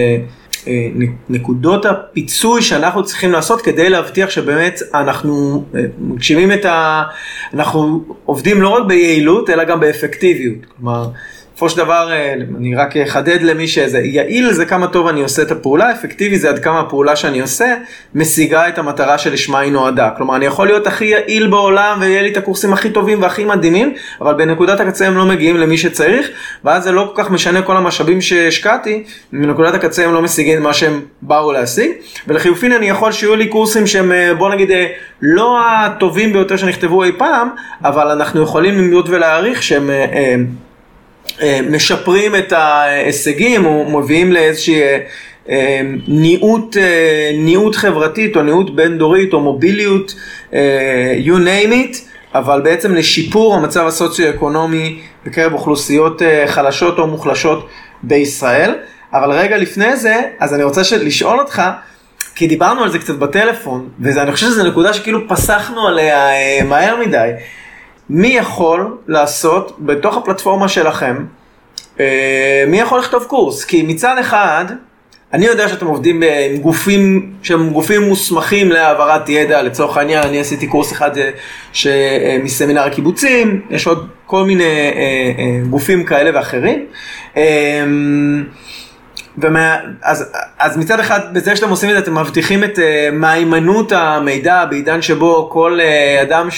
[0.66, 0.88] אה,
[1.28, 7.02] נקודות הפיצוי שאנחנו צריכים לעשות כדי להבטיח שבאמת אנחנו אה, מגשימים את ה...
[7.54, 10.58] אנחנו עובדים לא רק ביעילות אלא גם באפקטיביות.
[10.76, 11.08] כלומר,
[11.60, 15.42] בסופו של דבר, אה, אני רק אחדד למי שזה, יעיל זה כמה טוב אני עושה
[15.42, 17.74] את הפעולה, אפקטיבי זה עד כמה הפעולה שאני עושה
[18.14, 20.10] משיגה את המטרה שלשמה היא נועדה.
[20.16, 23.94] כלומר, אני יכול להיות הכי יעיל בעולם ויהיה לי את הקורסים הכי טובים והכי מדהימים,
[24.20, 26.28] אבל בנקודת הקצה הם לא מגיעים למי שצריך,
[26.64, 30.62] ואז זה לא כל כך משנה כל המשאבים שהשקעתי, בנקודת הקצה הם לא משיגים את
[30.62, 31.90] מה שהם באו להשיג.
[32.26, 34.86] ולחיופין אני יכול שיהיו לי קורסים שהם, אה, בוא נגיד, אה,
[35.22, 37.48] לא הטובים ביותר שנכתבו אי פעם,
[37.84, 39.90] אבל אנחנו יכולים למדוד ולהעריך שהם...
[41.42, 44.98] אה, משפרים את ההישגים או מביאים לאיזושהי אה,
[45.48, 45.80] אה,
[46.76, 50.14] אה, ניעות חברתית או ניעות בין דורית או מוביליות,
[51.24, 51.96] you name it,
[52.34, 57.68] אבל בעצם לשיפור המצב הסוציו-אקונומי בקרב אוכלוסיות חלשות או מוחלשות
[58.02, 58.74] בישראל,
[59.12, 61.62] אבל רגע לפני זה, אז אני רוצה לשאול אותך,
[62.34, 66.28] כי דיברנו על זה קצת בטלפון, ואני חושב שזו נקודה שכאילו פסחנו עליה
[66.64, 67.30] מהר מדי.
[68.12, 71.24] מי יכול לעשות בתוך הפלטפורמה שלכם,
[72.00, 73.64] אה, מי יכול לכתוב קורס?
[73.64, 74.64] כי מצד אחד,
[75.32, 80.66] אני יודע שאתם עובדים עם גופים שהם גופים מוסמכים להעברת ידע, לצורך העניין אני עשיתי
[80.66, 81.30] קורס אחד אה,
[81.72, 81.86] ש...
[82.42, 84.64] מסמינר הקיבוצים, יש עוד כל מיני
[85.70, 86.86] גופים כאלה ואחרים.
[89.38, 93.92] ומה, אז, אז מצד אחד, בזה שאתם עושים את זה, אתם מבטיחים את uh, מהימנות
[93.92, 96.48] המידע בעידן שבו כל uh, אדם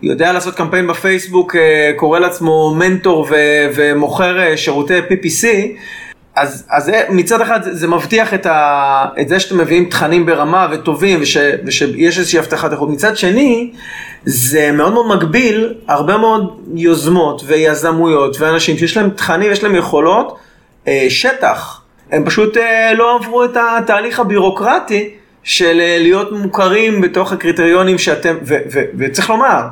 [0.00, 1.58] שיודע לעשות קמפיין בפייסבוק uh,
[1.96, 3.34] קורא לעצמו מנטור ו,
[3.74, 5.46] ומוכר uh, שירותי PPC,
[6.36, 11.22] אז, אז מצד אחד זה, מבטיח את, ה, את זה שאתם מביאים תכנים ברמה וטובים
[11.22, 12.88] וש, ושיש איזושהי הבטחת איכות.
[12.88, 13.72] מצד שני,
[14.24, 20.38] זה מאוד מאוד מגביל הרבה מאוד יוזמות ויזמויות ואנשים שיש להם תכנים, יש להם יכולות.
[20.88, 21.80] אה, שטח,
[22.10, 25.10] הם פשוט אה, לא עברו את התהליך הבירוקרטי
[25.44, 28.36] של אה, להיות מוכרים בתוך הקריטריונים שאתם,
[28.98, 29.62] וצריך לומר,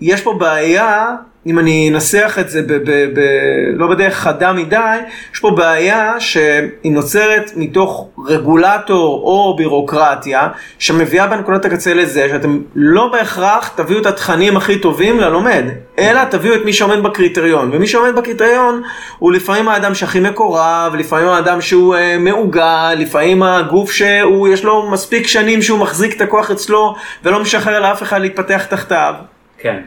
[0.00, 4.98] יש פה בעיה אם אני אנסח את זה ב- ב- ב- לא בדרך חדה מדי,
[5.34, 13.08] יש פה בעיה שהיא נוצרת מתוך רגולטור או בירוקרטיה שמביאה בנקודת הקצה לזה שאתם לא
[13.12, 15.64] בהכרח תביאו את התכנים הכי טובים ללומד,
[15.98, 18.82] אלא תביאו את מי שעומד בקריטריון, ומי שעומד בקריטריון
[19.18, 24.90] הוא לפעמים האדם שהכי מקורב, לפעמים האדם שהוא אה, מעוגל, לפעמים הגוף שהוא יש לו
[24.90, 29.14] מספיק שנים שהוא מחזיק את הכוח אצלו ולא משחרר לאף אחד להתפתח תחתיו.
[29.58, 29.80] כן.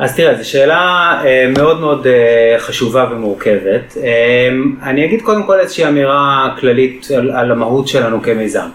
[0.00, 3.96] אז תראה, זו שאלה אה, מאוד מאוד אה, חשובה ומורכבת.
[4.02, 4.48] אה,
[4.82, 8.68] אני אגיד קודם כל איזושהי אמירה כללית על, על המהות שלנו כמיזם.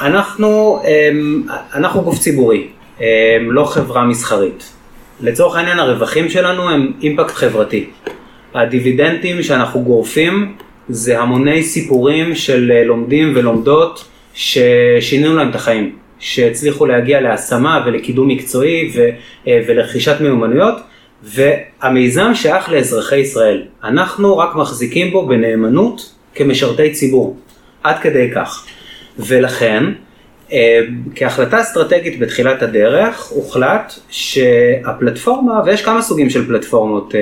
[0.00, 0.80] אנחנו,
[1.74, 2.66] אנחנו גוף ציבורי,
[3.40, 4.72] לא חברה מסחרית.
[5.20, 7.86] לצורך העניין הרווחים שלנו הם אימפקט חברתי.
[8.54, 10.54] הדיבידנדים שאנחנו גורפים
[10.88, 16.05] זה המוני סיפורים של לומדים ולומדות ששינינו להם את החיים.
[16.18, 19.08] שהצליחו להגיע להשמה ולקידום מקצועי ו,
[19.48, 20.74] אה, ולרכישת מיומנויות,
[21.22, 23.62] והמיזם שייך לאזרחי ישראל.
[23.84, 27.36] אנחנו רק מחזיקים בו בנאמנות כמשרתי ציבור,
[27.82, 28.66] עד כדי כך.
[29.18, 29.84] ולכן,
[30.52, 30.80] אה,
[31.14, 37.20] כהחלטה אסטרטגית בתחילת הדרך, הוחלט שהפלטפורמה, ויש כמה סוגים של פלטפורמות אה,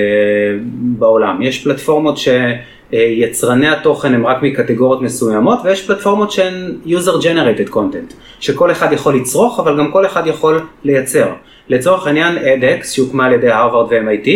[0.99, 2.29] בעולם, יש פלטפורמות ש...
[2.95, 8.93] אה, יצרני התוכן הם רק מקטגוריות מסוימות ויש פלטפורמות שהן user generated content שכל אחד
[8.93, 11.29] יכול לצרוך אבל גם כל אחד יכול לייצר.
[11.69, 14.29] לצורך העניין edX שהוקמה על ידי הרווארד ו-MIT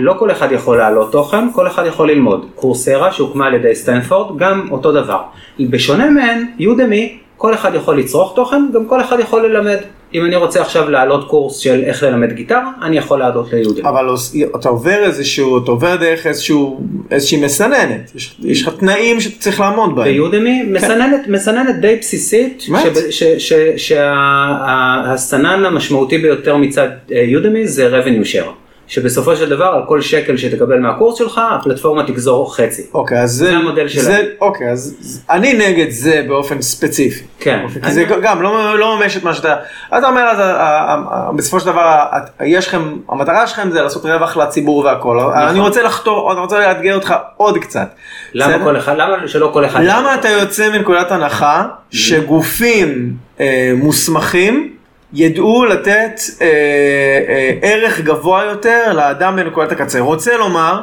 [0.00, 2.46] לא כל אחד יכול להעלות תוכן, כל אחד יכול ללמוד.
[2.54, 5.20] קורסרה שהוקמה על ידי סטנפורד גם אותו דבר.
[5.60, 9.76] בשונה מהן, יודמי כל אחד יכול לצרוך תוכן, גם כל אחד יכול ללמד.
[10.14, 13.86] אם אני רוצה עכשיו להעלות קורס של איך ללמד גיטרה, אני יכול להעלות ליהודים.
[13.86, 14.08] אבל
[14.56, 18.12] אתה עובר איזשהו, אתה עבר דרך איזשהו, איזושהי מסננת,
[18.44, 20.04] יש, לך תנאים שאתה צריך לעמוד בהם.
[20.04, 20.72] ביודמי, כן.
[20.72, 22.62] מסננת, מסננת די בסיסית,
[23.76, 28.67] שהסנן המשמעותי ביותר מצד יודמי אה, זה revenue share.
[28.88, 32.82] שבסופו של דבר על כל שקל שתקבל מהקורס שלך הפלטפורמה תגזור חצי.
[32.94, 34.14] אוקיי אז זה, זה המודל שלנו.
[34.40, 37.24] אוקיי אז אני נגד זה באופן ספציפי.
[37.40, 37.60] כן.
[37.64, 37.92] אוקיי, אני...
[37.92, 39.56] זה גם לא, לא ממש את מה שאתה,
[39.98, 40.38] אתה אומר אז
[41.36, 42.02] בסופו של דבר
[42.40, 45.16] יש לכם, המטרה שלכם זה לעשות רווח לציבור והכל.
[45.20, 45.32] נכון.
[45.32, 47.88] אני רוצה לחתור, אני רוצה לאתגר אותך עוד קצת.
[48.34, 49.80] למה כל אחד, למה שלא כל אחד?
[49.82, 51.96] למה אתה יוצא מנקודת הנחה mm-hmm.
[51.96, 54.77] שגופים אה, מוסמכים
[55.12, 56.46] ידעו לתת אה,
[57.28, 60.00] אה, ערך גבוה יותר לאדם בנקודת הקצה.
[60.00, 60.80] רוצה לומר,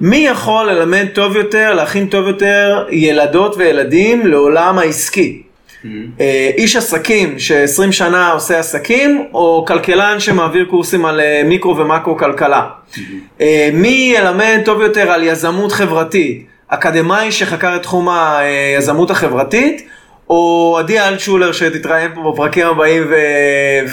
[0.00, 5.42] מי יכול ללמד טוב יותר, להכין טוב יותר ילדות וילדים לעולם העסקי?
[5.42, 5.86] Mm-hmm.
[6.20, 12.16] אה, איש עסקים ש-20 שנה עושה עסקים, או כלכלן שמעביר קורסים על אה, מיקרו ומקרו
[12.16, 12.66] כלכלה.
[12.66, 12.98] Mm-hmm.
[13.40, 16.46] אה, מי ילמד טוב יותר על יזמות חברתית?
[16.68, 19.88] אקדמאי שחקר את תחום היזמות החברתית,
[20.30, 23.02] או עדי אלטשולר שתתראיין פה בפרקים הבאים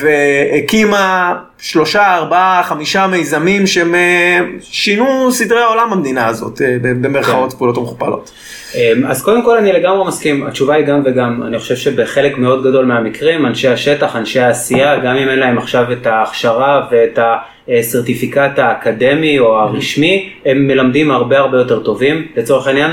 [0.01, 7.57] והקימה שלושה, ארבעה, חמישה מיזמים שהם אה, שינו סדרי העולם במדינה הזאת, אה, במרכאות כן.
[7.57, 8.31] פעולות ומכופלות.
[8.75, 12.63] אמ, אז קודם כל אני לגמרי מסכים, התשובה היא גם וגם, אני חושב שבחלק מאוד
[12.63, 17.19] גדול מהמקרים אנשי השטח, אנשי העשייה, גם אם אין להם עכשיו את ההכשרה ואת
[17.67, 22.91] הסרטיפיקט האקדמי או הרשמי, הם מלמדים הרבה הרבה יותר טובים, לצורך העניין,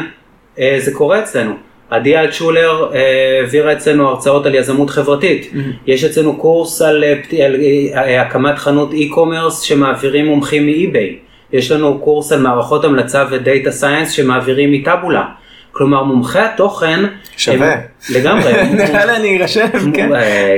[0.58, 1.71] אה, זה קורה אצלנו.
[1.92, 5.50] עדי אלטשולר אה, העבירה אצלנו הרצאות על יזמות חברתית.
[5.52, 5.56] Mm-hmm.
[5.86, 7.12] יש אצלנו קורס על, אה,
[7.46, 7.54] על,
[7.94, 11.16] על אה, הקמת חנות e-commerce שמעבירים מומחים מאי-ביי.
[11.52, 15.24] יש לנו קורס על מערכות המלצה ודאטה סיינס שמעבירים מטאבולה.
[15.72, 17.00] כלומר מומחי התוכן,
[17.36, 17.80] שווה, הם,
[18.14, 20.10] לגמרי, נראה לי אני ארשם, כן,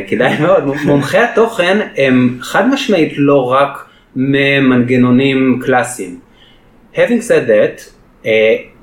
[0.08, 3.84] כדאי מאוד, מומחי התוכן הם חד משמעית לא רק
[4.16, 6.18] ממנגנונים קלאסיים,
[6.94, 7.76] Having said that,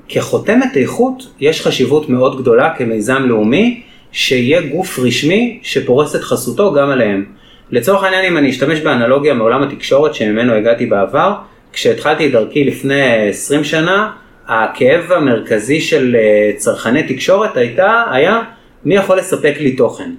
[0.08, 6.90] כחותמת איכות יש חשיבות מאוד גדולה כמיזם לאומי שיהיה גוף רשמי שפורס את חסותו גם
[6.90, 7.24] עליהם.
[7.70, 11.32] לצורך העניין אם אני אשתמש באנלוגיה מעולם התקשורת שממנו הגעתי בעבר,
[11.72, 14.10] כשהתחלתי את דרכי לפני 20 שנה,
[14.48, 18.42] הכאב המרכזי של אה, צרכני תקשורת הייתה, היה
[18.84, 20.10] מי יכול לספק לי תוכן.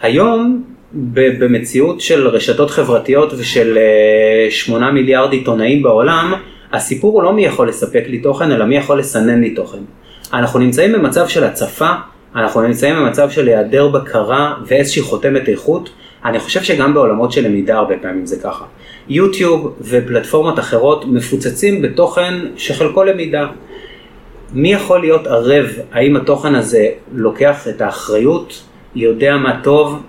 [0.00, 0.64] היום
[1.38, 3.78] במציאות של רשתות חברתיות ושל
[4.50, 6.34] 8 אה, מיליארד עיתונאים בעולם,
[6.72, 9.78] הסיפור הוא לא מי יכול לספק לי תוכן, אלא מי יכול לסנן לי תוכן.
[10.32, 11.90] אנחנו נמצאים במצב של הצפה,
[12.34, 15.90] אנחנו נמצאים במצב של היעדר בקרה ואיזושהי חותמת איכות.
[16.24, 18.64] אני חושב שגם בעולמות של למידה הרבה פעמים זה ככה.
[19.08, 23.46] יוטיוב ופלטפורמות אחרות מפוצצים בתוכן שחלקו למידה.
[24.52, 28.62] מי יכול להיות ערב האם התוכן הזה לוקח את האחריות,
[28.94, 30.02] יודע מה טוב,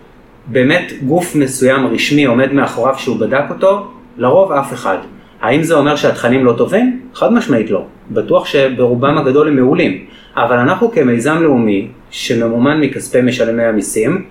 [0.48, 3.88] באמת גוף מסוים רשמי עומד מאחוריו שהוא בדק אותו?
[4.18, 4.98] לרוב אף אחד.
[5.42, 7.02] האם זה אומר שהתכנים לא טובים?
[7.14, 7.86] חד משמעית לא.
[8.12, 10.06] בטוח שברובם הגדול הם מעולים.
[10.36, 14.26] אבל אנחנו כמיזם לאומי שממומן מכספי משלמי המיסים,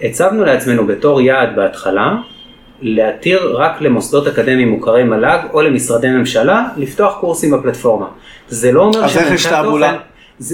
[0.00, 2.16] הצבנו לעצמנו בתור יעד בהתחלה
[2.82, 8.06] להתיר רק למוסדות אקדמיים מוכרי מל"ג או למשרדי ממשלה לפתוח קורסים בפלטפורמה.
[8.48, 9.96] זה לא אומר אז איך יש תעמולה?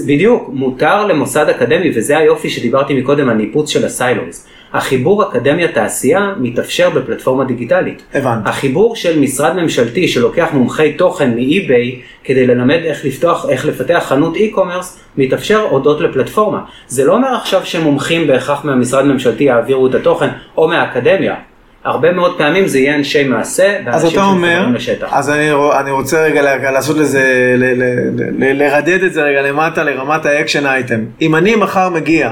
[0.07, 4.47] בדיוק, מותר למוסד אקדמי וזה היופי שדיברתי מקודם, הניפוץ של ה silos.
[4.73, 8.03] החיבור אקדמיה תעשייה מתאפשר בפלטפורמה דיגיטלית.
[8.13, 8.49] הבנתי.
[8.49, 14.03] החיבור של משרד ממשלתי שלוקח מומחי תוכן מ eBay כדי ללמד איך לפתוח, איך לפתח
[14.07, 16.59] חנות e-commerce, מתאפשר הודות לפלטפורמה.
[16.87, 21.35] זה לא אומר עכשיו שמומחים בהכרח מהמשרד ממשלתי יעבירו את התוכן או מהאקדמיה.
[21.83, 25.07] הרבה מאוד פעמים זה יהיה אנשי מעשה, ואנשים שמתחברים לשטח.
[25.11, 29.41] אז אני, אני רוצה רגע לעשות לזה, ל, ל, ל, ל, לרדד את זה רגע
[29.41, 31.05] למטה לרמת ה action item.
[31.21, 32.31] אם אני מחר מגיע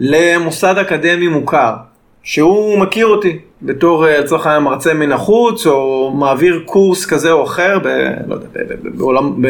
[0.00, 1.74] למוסד אקדמי מוכר,
[2.22, 7.44] שהוא מכיר אותי בתור אה, לצורך העניין מרצה מן החוץ, או מעביר קורס כזה או
[7.44, 7.86] אחר, ב,
[8.26, 9.48] לא יודע, בעולם, ב,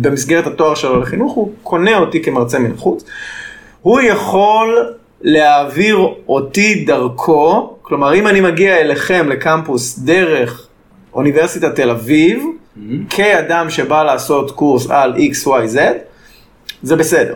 [0.00, 3.04] במסגרת התואר שלו לחינוך, הוא קונה אותי כמרצה מן החוץ.
[3.82, 10.66] הוא יכול להעביר אותי דרכו, כלומר אם אני מגיע אליכם לקמפוס דרך
[11.14, 12.80] אוניברסיטת תל אביב, mm-hmm.
[13.10, 15.78] כאדם שבא לעשות קורס על XYZ,
[16.82, 17.34] זה בסדר.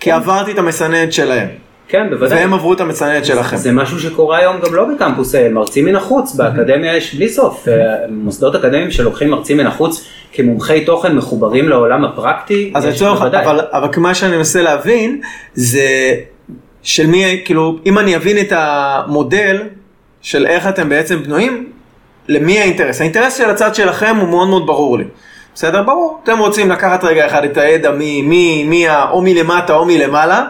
[0.00, 0.16] כי כן.
[0.16, 1.61] עברתי את המסננת שלהם.
[1.92, 2.38] כן, בוודאי.
[2.38, 3.56] והם עברו את המצננת שלכם.
[3.56, 7.68] זה משהו שקורה היום גם לא בקמפוס אה, מרצים מן החוץ, באקדמיה יש בלי סוף.
[7.68, 7.74] אה,
[8.08, 13.88] מוסדות אקדמיים שלוקחים מרצים מן החוץ כמומחי תוכן מחוברים לעולם הפרקטי, אז לצורך, אבל, אבל
[13.96, 15.20] מה שאני מנסה להבין
[15.54, 16.14] זה
[16.82, 19.62] של מי, כאילו, אם אני אבין את המודל
[20.22, 21.66] של איך אתם בעצם בנויים,
[22.28, 23.00] למי האינטרס?
[23.00, 25.04] האינטרס של הצד שלכם הוא מאוד מאוד ברור לי.
[25.54, 25.82] בסדר?
[25.82, 26.20] ברור.
[26.24, 30.44] אתם רוצים לקחת רגע אחד את הידע מ, מ, מ, או מלמטה או מלמעלה,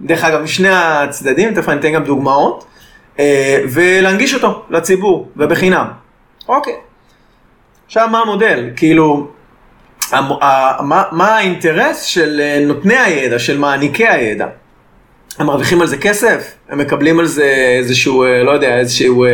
[0.00, 2.64] דרך אגב, משני הצדדים, תכף אני אתן גם דוגמאות,
[3.18, 5.86] אה, ולהנגיש אותו לציבור, ובחינם.
[6.48, 6.74] אוקיי.
[7.86, 8.70] עכשיו, מה המודל?
[8.76, 9.26] כאילו,
[10.12, 14.46] מה, מה האינטרס של אה, נותני הידע, של מעניקי הידע?
[15.38, 16.54] הם מרוויחים על זה כסף?
[16.68, 19.24] הם מקבלים על זה איזשהו, אה, לא יודע, איזשהו,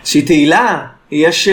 [0.00, 0.78] איזושהי תהילה?
[1.10, 1.48] יש,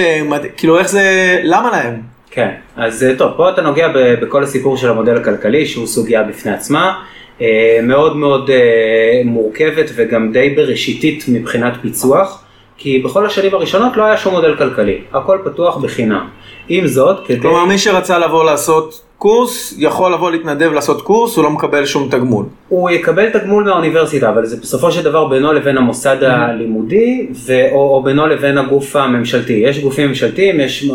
[0.58, 2.02] כאילו, איך זה, למה להם?
[2.32, 3.88] כן, אז טוב, פה אתה נוגע
[4.22, 7.04] בכל הסיפור של המודל הכלכלי, שהוא סוגיה בפני עצמה.
[7.42, 12.44] אה, מאוד מאוד אה, מורכבת וגם די בראשיתית מבחינת פיצוח,
[12.78, 16.28] כי בכל השנים הראשונות לא היה שום מודל כלכלי, הכל פתוח בחינם.
[16.70, 17.42] עם זאת, כדי...
[17.42, 22.10] כלומר מי שרצה לבוא לעשות קורס, יכול לבוא להתנדב לעשות קורס, הוא לא מקבל שום
[22.12, 22.46] תגמול.
[22.70, 26.26] הוא יקבל תגמול מהאוניברסיטה, אבל זה בסופו של דבר בינו לבין המוסד mm-hmm.
[26.26, 27.72] הלימודי, ו...
[27.72, 29.54] או, או בינו לבין הגוף הממשלתי.
[29.54, 30.90] יש גופים ממשלתיים, יש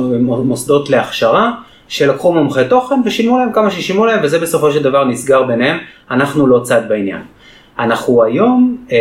[0.45, 1.53] מוסדות להכשרה.
[1.91, 5.79] שלקחו מומחי תוכן ושילמו להם כמה ששילמו להם וזה בסופו של דבר נסגר ביניהם,
[6.11, 7.21] אנחנו לא צד בעניין.
[7.79, 8.97] אנחנו היום אה,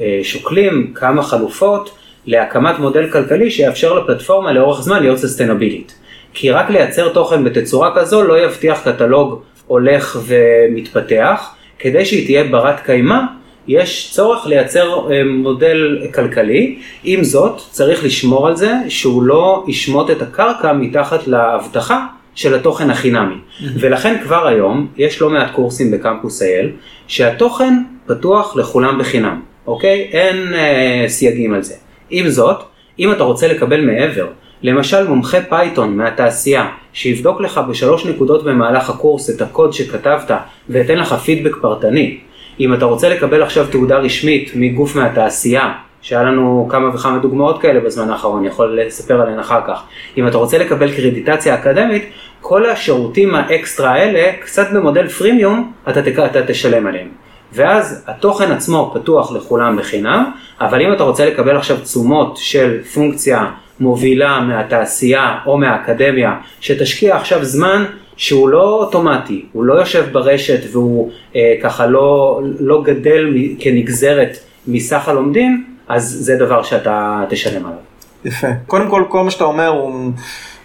[0.00, 1.90] אה, שוקלים כמה חלופות
[2.26, 5.94] להקמת מודל כלכלי שיאפשר לפלטפורמה לאורך זמן להיות ססטנבילית.
[6.34, 12.80] כי רק לייצר תוכן בתצורה כזו לא יבטיח קטלוג הולך ומתפתח, כדי שהיא תהיה ברת
[12.80, 13.18] קיימא
[13.68, 20.10] יש צורך לייצר אה, מודל כלכלי, עם זאת צריך לשמור על זה שהוא לא ישמוט
[20.10, 23.34] את הקרקע מתחת להבטחה של התוכן החינמי.
[23.74, 26.70] ולכן כבר היום יש לא מעט קורסים בקמפוס IL
[27.06, 27.74] שהתוכן
[28.06, 30.08] פתוח לכולם בחינם, אוקיי?
[30.12, 31.74] אין אה, סייגים על זה.
[32.10, 32.56] עם זאת,
[32.98, 34.26] אם אתה רוצה לקבל מעבר,
[34.62, 40.30] למשל מומחה Python מהתעשייה, שיבדוק לך בשלוש נקודות במהלך הקורס את הקוד שכתבת
[40.68, 42.18] וייתן לך פידבק פרטני,
[42.60, 47.80] אם אתה רוצה לקבל עכשיו תעודה רשמית מגוף מהתעשייה, שהיה לנו כמה וכמה דוגמאות כאלה
[47.80, 49.82] בזמן האחרון, יכול לספר עליהן אחר כך.
[50.18, 56.18] אם אתה רוצה לקבל קרדיטציה אקדמית, כל השירותים האקסטרה האלה, קצת במודל פרימיום, אתה, תק...
[56.18, 57.08] אתה תשלם עליהם.
[57.52, 60.30] ואז התוכן עצמו פתוח לכולם בחינם,
[60.60, 63.46] אבל אם אתה רוצה לקבל עכשיו תשומות של פונקציה
[63.80, 67.84] מובילה מהתעשייה או מהאקדמיה, שתשקיע עכשיו זמן
[68.16, 75.08] שהוא לא אוטומטי, הוא לא יושב ברשת והוא אה, ככה לא, לא גדל כנגזרת מסך
[75.08, 77.78] הלומדים, אז זה דבר שאתה תשלם עליו.
[78.24, 78.46] יפה.
[78.66, 80.10] קודם כל, כל מה שאתה אומר הוא,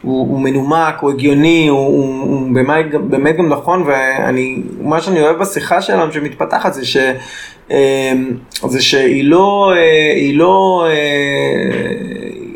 [0.01, 5.21] הוא, הוא מנומק, הוא הגיוני, הוא, הוא, הוא באמת, באמת גם נכון, ואני, מה שאני
[5.21, 6.97] אוהב בשיחה שלנו שמתפתחת זה ש...
[7.71, 8.13] אה,
[8.67, 10.85] זה שהיא לא, אה, היא לא,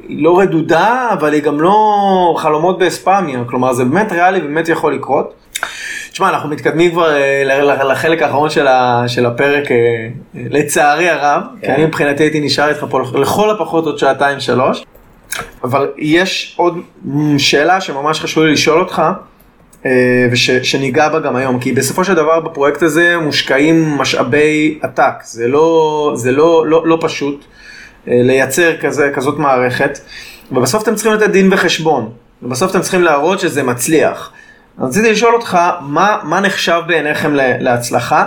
[0.07, 4.95] היא לא רדודה, אבל היא גם לא חלומות באספמיה, כלומר זה באמת ריאלי, באמת יכול
[4.95, 5.33] לקרות.
[6.11, 8.49] תשמע, אנחנו מתקדמים כבר אה, לחלק האחרון
[9.07, 9.77] של, הפרק, אה,
[10.35, 11.67] לצערי הרב, כן.
[11.67, 14.85] כי אני מבחינתי הייתי נשאר איתך פה לכל הפחות עוד שעתיים שלוש,
[15.63, 16.77] אבל יש עוד
[17.37, 19.01] שאלה שממש חשוב לי לשאול אותך,
[19.85, 25.47] אה, ושניגע בה גם היום, כי בסופו של דבר בפרויקט הזה מושקעים משאבי עתק, זה
[25.47, 27.45] לא, זה לא, לא, לא פשוט.
[28.07, 29.99] אה, לייצר כזה, כזאת מערכת,
[30.51, 32.11] ובסוף אתם צריכים לתת דין וחשבון,
[32.43, 34.31] ובסוף אתם צריכים להראות שזה מצליח.
[34.79, 38.25] רציתי לשאול אותך, מה, מה נחשב בעיניכם להצלחה,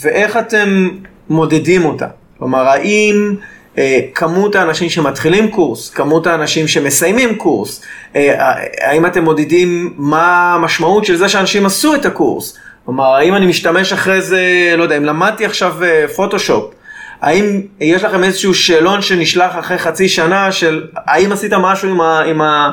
[0.00, 0.88] ואיך אתם
[1.28, 2.06] מודדים אותה?
[2.38, 3.34] כלומר, האם
[3.78, 7.82] אה, כמות האנשים שמתחילים קורס, כמות האנשים שמסיימים קורס,
[8.16, 12.58] אה, האם אתם מודדים מה המשמעות של זה שאנשים עשו את הקורס?
[12.84, 15.76] כלומר, האם אני משתמש אחרי זה, לא יודע, אם למדתי עכשיו
[16.16, 16.76] פוטושופ, אה,
[17.20, 22.22] האם יש לכם איזשהו שאלון שנשלח אחרי חצי שנה של האם עשית משהו עם, ה,
[22.22, 22.72] עם, ה,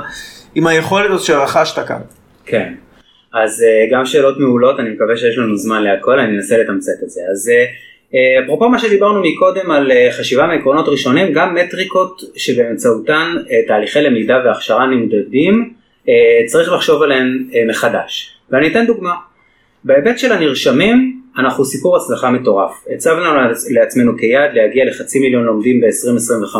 [0.56, 2.02] עם היכולת הזאת שרכשת כאן?
[2.46, 2.74] כן,
[3.34, 7.10] אז אה, גם שאלות מעולות, אני מקווה שיש לנו זמן להכל, אני אנסה לתמצת את
[7.10, 7.22] זה.
[7.32, 7.66] אז אה,
[8.16, 13.36] אה, אפרופו מה שדיברנו מקודם על חשיבה מעקרונות ראשונים, גם מטריקות שבאמצעותן
[13.68, 15.74] תהליכי למידה והכשרה נמדדים,
[16.46, 18.38] צריך לחשוב עליהן מחדש.
[18.52, 19.14] ואני אתן דוגמה.
[19.84, 22.86] בהיבט של הנרשמים, אנחנו סיפור הצלחה מטורף.
[22.96, 23.24] הצבנו
[23.70, 26.58] לעצמנו כיעד להגיע לחצי מיליון לומדים ב-2025,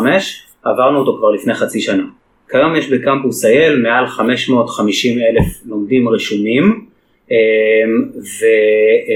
[0.64, 2.04] עברנו אותו כבר לפני חצי שנה.
[2.50, 6.86] כיום יש בקמפוס אייל מעל 550 אלף לומדים רשומים
[7.30, 7.36] אמ,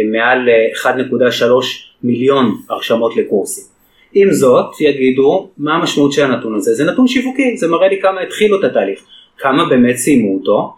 [0.04, 0.48] ומעל
[0.84, 0.88] 1.3
[2.02, 3.64] מיליון הרשמות לקורסים.
[4.14, 6.74] עם זאת, יגידו, מה המשמעות של הנתון הזה?
[6.74, 9.00] זה נתון שיווקי, זה מראה לי כמה התחילו את התהליך,
[9.38, 10.74] כמה באמת סיימו אותו,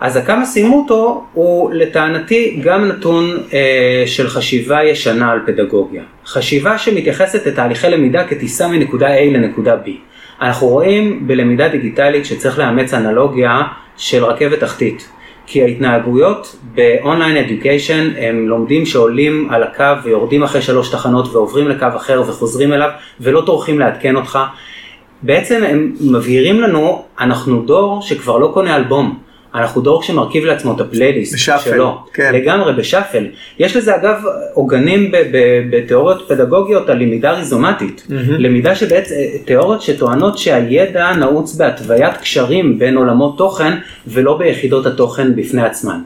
[0.00, 6.02] אז הכמה סיימו אותו הוא לטענתי גם נתון אה, של חשיבה ישנה על פדגוגיה.
[6.26, 9.90] חשיבה שמתייחסת לתהליכי למידה כטיסה מנקודה A לנקודה B.
[10.40, 13.62] אנחנו רואים בלמידה דיגיטלית שצריך לאמץ אנלוגיה
[13.96, 15.08] של רכבת תחתית.
[15.46, 21.86] כי ההתנהגויות באונליין אדיוקיישן הם לומדים שעולים על הקו ויורדים אחרי שלוש תחנות ועוברים לקו
[21.96, 22.90] אחר וחוזרים אליו
[23.20, 24.38] ולא טורחים לעדכן אותך.
[25.22, 29.25] בעצם הם מבהירים לנו, אנחנו דור שכבר לא קונה אלבום.
[29.56, 32.34] אנחנו דור שמרכיב לעצמו את הפלייליסט בשאפל, שלו, כן.
[32.34, 33.26] לגמרי בשאפל.
[33.58, 34.22] יש לזה אגב
[34.54, 35.12] עוגנים
[35.70, 38.12] בתיאוריות פדגוגיות על למידה ריזומטית, mm-hmm.
[38.38, 43.72] למידה שבעצם, תיאוריות שטוענות שהידע נעוץ בהתוויית קשרים בין עולמות תוכן
[44.06, 46.00] ולא ביחידות התוכן בפני עצמן.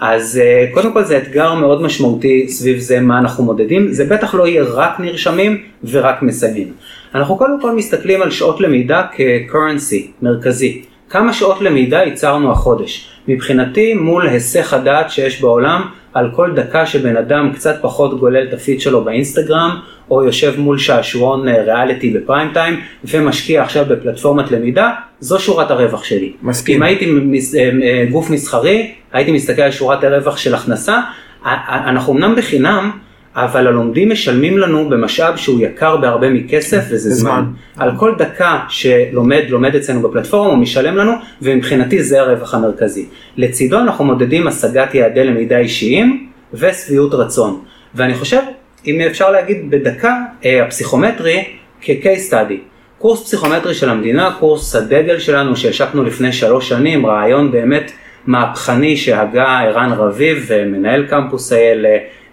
[0.00, 4.34] אז אה, קודם כל זה אתגר מאוד משמעותי סביב זה מה אנחנו מודדים, זה בטח
[4.34, 6.72] לא יהיה רק נרשמים ורק מסיימים.
[7.14, 10.82] אנחנו קודם כל מסתכלים על שעות למידה כ-currency מרכזי.
[11.12, 13.08] כמה שעות למידה ייצרנו החודש.
[13.28, 15.82] מבחינתי מול היסח הדעת שיש בעולם,
[16.14, 20.78] על כל דקה שבן אדם קצת פחות גולל את הפיד שלו באינסטגרם, או יושב מול
[20.78, 24.90] שעשועון אה, ריאליטי בפריים טיים, ומשקיע עכשיו בפלטפורמת למידה,
[25.20, 26.32] זו שורת הרווח שלי.
[26.42, 26.76] מסכים.
[26.76, 31.00] אם הייתי אה, אה, גוף מסחרי, הייתי מסתכל על שורת הרווח של הכנסה,
[31.44, 32.90] אנחנו אמנם בחינם,
[33.36, 37.30] אבל הלומדים משלמים לנו במשאב שהוא יקר בהרבה מכסף וזה זמן.
[37.30, 37.44] זמן.
[37.76, 41.12] על כל דקה שלומד לומד אצלנו בפלטפורמה הוא משלם לנו
[41.42, 43.06] ומבחינתי זה הרווח המרכזי.
[43.36, 47.60] לצידו אנחנו מודדים השגת יעדי למידה אישיים ושביעות רצון.
[47.94, 48.40] ואני חושב,
[48.86, 51.44] אם אפשר להגיד בדקה, אה, הפסיכומטרי
[51.80, 52.72] כ-case study.
[52.98, 57.92] קורס פסיכומטרי של המדינה, קורס הדגל שלנו שהשקנו לפני שלוש שנים, רעיון באמת
[58.26, 61.88] מהפכני שהגה ערן רביב, מנהל קמפוס האלה.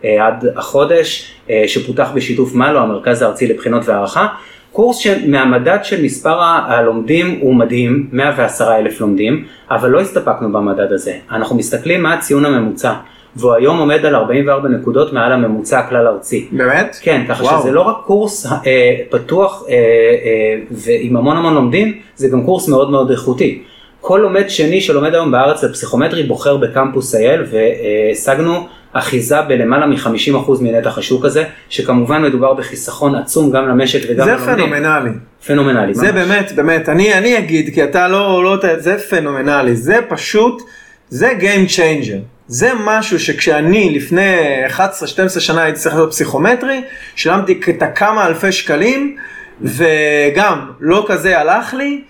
[0.06, 4.28] אה, עד החודש, אה, שפותח בשיתוף מלו, המרכז הארצי לבחינות והערכה.
[4.72, 11.14] קורס שמהמדד של מספר הלומדים הוא מדהים, 110 אלף לומדים, אבל לא הסתפקנו במדד הזה.
[11.32, 12.94] אנחנו מסתכלים מה הציון הממוצע.
[13.36, 16.48] והוא היום עומד על 44 נקודות מעל הממוצע הכלל ארצי.
[16.52, 16.98] באמת?
[17.02, 17.62] כן, ככה וואו.
[17.62, 22.70] שזה לא רק קורס אה, פתוח אה, אה, ועם המון המון לומדים, זה גם קורס
[22.70, 23.62] מאוד מאוד איכותי.
[24.02, 30.98] כל לומד שני שלומד היום בארץ לפסיכומטרי בוחר בקמפוס אייל והשגנו אחיזה בלמעלה מ-50% מנתח
[30.98, 34.46] השוק הזה, שכמובן מדובר בחיסכון עצום גם למשק וגם ללומדים.
[34.46, 35.10] זה פנומנלי.
[35.46, 36.14] פנומנלי, זה ממש.
[36.14, 40.62] באמת, באמת, אני, אני אגיד, כי אתה לא, לא, זה פנומנלי, זה פשוט,
[41.10, 42.20] זה Game Changer.
[42.48, 44.36] זה משהו שכשאני לפני
[44.70, 46.82] 11-12 שנה הייתי צריך להיות פסיכומטרי,
[47.16, 49.18] שילמתי את הכמה אלפי שקלים,
[49.62, 52.02] וגם לא כזה הלך לי,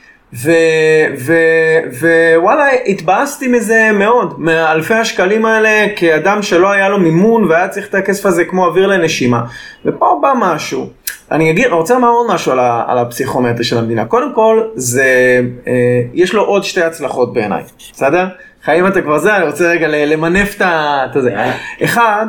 [1.94, 7.96] ווואלה, התבאסתי מזה מאוד, מאלפי השקלים האלה, כאדם שלא היה לו מימון והיה צריך את
[7.96, 9.46] הכסף הזה כמו אוויר לנשימה.
[9.86, 10.90] ופה בא משהו.
[11.32, 14.06] אני אגיד, אני רוצה לומר עוד משהו על, ה, על הפסיכומטרי של המדינה.
[14.06, 17.64] קודם כל, זה, אה, יש לו עוד שתי הצלחות בעיניי,
[17.94, 18.28] בסדר?
[18.64, 21.36] חיים אתה כבר זה, אני רוצה רגע למנף את זה.
[21.84, 22.26] אחד,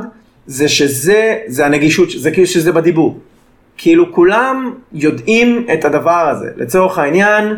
[0.47, 3.19] זה שזה, זה הנגישות, זה כאילו שזה בדיבור.
[3.77, 6.51] כאילו כולם יודעים את הדבר הזה.
[6.57, 7.57] לצורך העניין,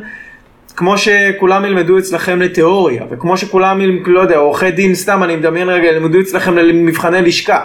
[0.77, 5.89] כמו שכולם ילמדו אצלכם לתיאוריה, וכמו שכולם, לא יודע, עורכי דין סתם, אני מדמיין רגע,
[5.89, 7.65] ילמדו אצלכם למבחני לשכה.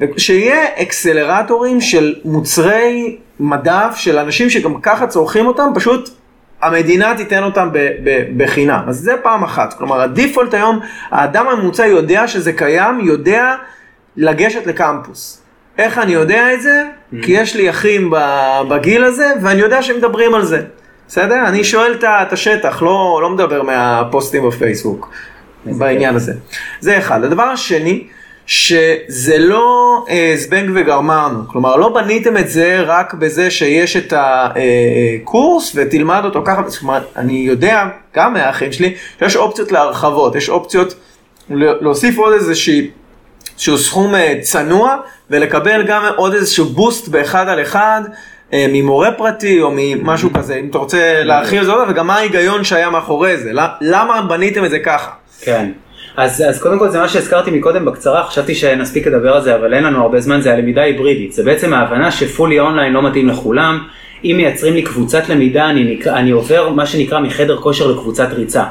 [0.00, 6.10] ושיהיה אקסלרטורים של מוצרי מדף של אנשים שגם ככה צורכים אותם, פשוט
[6.62, 7.68] המדינה תיתן אותם
[8.36, 8.82] בחינם.
[8.88, 9.74] אז זה פעם אחת.
[9.78, 10.80] כלומר, הדיפולט היום,
[11.10, 13.54] האדם הממוצע יודע שזה קיים, יודע
[14.16, 15.42] לגשת לקמפוס.
[15.78, 16.82] איך אני יודע את זה?
[16.84, 17.24] Mm-hmm.
[17.24, 18.12] כי יש לי אחים
[18.68, 20.62] בגיל הזה, ואני יודע שמדברים על זה.
[21.08, 21.48] בסדר?
[21.48, 25.10] אני שואל את השטח, לא, לא מדבר מהפוסטים בפייסבוק
[25.64, 26.32] בעניין הזה.
[26.80, 27.24] זה אחד.
[27.24, 28.04] הדבר השני,
[28.46, 35.72] שזה לא אה, זבנג וגרמרנו, כלומר לא בניתם את זה רק בזה שיש את הקורס
[35.74, 37.84] ותלמד אותו ככה, זאת אומרת, אני יודע,
[38.16, 40.94] גם מהאחים שלי, שיש אופציות להרחבות, יש אופציות
[41.50, 42.90] להוסיף עוד איזושהי,
[43.54, 44.96] איזשהו סכום אה, צנוע
[45.30, 48.02] ולקבל גם עוד איזשהו בוסט באחד על אחד.
[48.54, 52.64] אה, ממורה פרטי או ממשהו כזה, אם אתה רוצה להרחיב את זה, וגם מה ההיגיון
[52.64, 55.10] שהיה מאחורי זה, למה בניתם את זה ככה?
[55.40, 55.70] כן.
[56.16, 59.74] אז, אז קודם כל זה מה שהזכרתי מקודם בקצרה, חשבתי שנספיק לדבר על זה, אבל
[59.74, 61.32] אין לנו הרבה זמן, זה הלמידה היברידית.
[61.32, 63.78] זה בעצם ההבנה שפולי אונליין לא מתאים לכולם.
[64.24, 68.64] אם מייצרים לי קבוצת למידה, אני, אני עובר מה שנקרא מחדר כושר לקבוצת ריצה.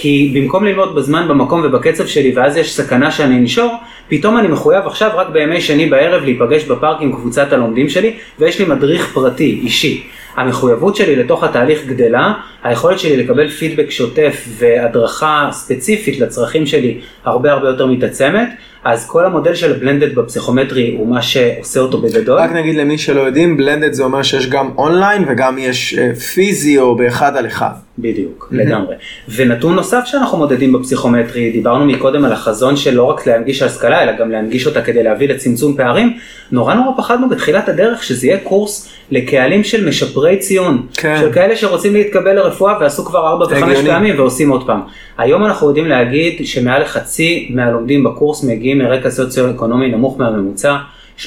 [0.00, 3.74] כי במקום ללמוד בזמן, במקום ובקצב שלי, ואז יש סכנה שאני אנשור,
[4.08, 8.58] פתאום אני מחויב עכשיו רק בימי שני בערב להיפגש בפארק עם קבוצת הלומדים שלי, ויש
[8.58, 10.06] לי מדריך פרטי, אישי.
[10.36, 12.32] המחויבות שלי לתוך התהליך גדלה,
[12.64, 18.48] היכולת שלי לקבל פידבק שוטף והדרכה ספציפית לצרכים שלי הרבה הרבה יותר מתעצמת,
[18.84, 22.38] אז כל המודל של בלנדד בפסיכומטרי הוא מה שעושה אותו בגדול.
[22.38, 26.78] רק נגיד למי שלא יודעים, בלנדד זה אומר שיש גם אונליין וגם יש אה, פיזי
[26.78, 27.70] או באחד על אחד.
[27.98, 28.56] בדיוק, mm-hmm.
[28.56, 28.94] לגמרי.
[29.36, 34.12] ונתון נוסף שאנחנו מודדים בפסיכומטרי, דיברנו מקודם על החזון של לא רק להנגיש השכלה, אלא
[34.18, 36.16] גם להנגיש אותה כדי להביא לצמצום פערים.
[36.52, 40.86] נורא נורא פחדנו בתחילת הדרך שזה יהיה קורס לקהלים של משפרי ציון.
[40.94, 41.16] כן.
[41.20, 44.80] של כאלה שרוצים להתקבל לרפואה ועשו כבר ארבע וחמש פעמים ועושים עוד פעם.
[45.18, 50.76] היום אנחנו יודעים להגיד שמעל לחצי מהלומדים בקורס מגיעים מרקע סוציו-אקונומי נמוך מהממוצע.
[51.18, 51.24] 38%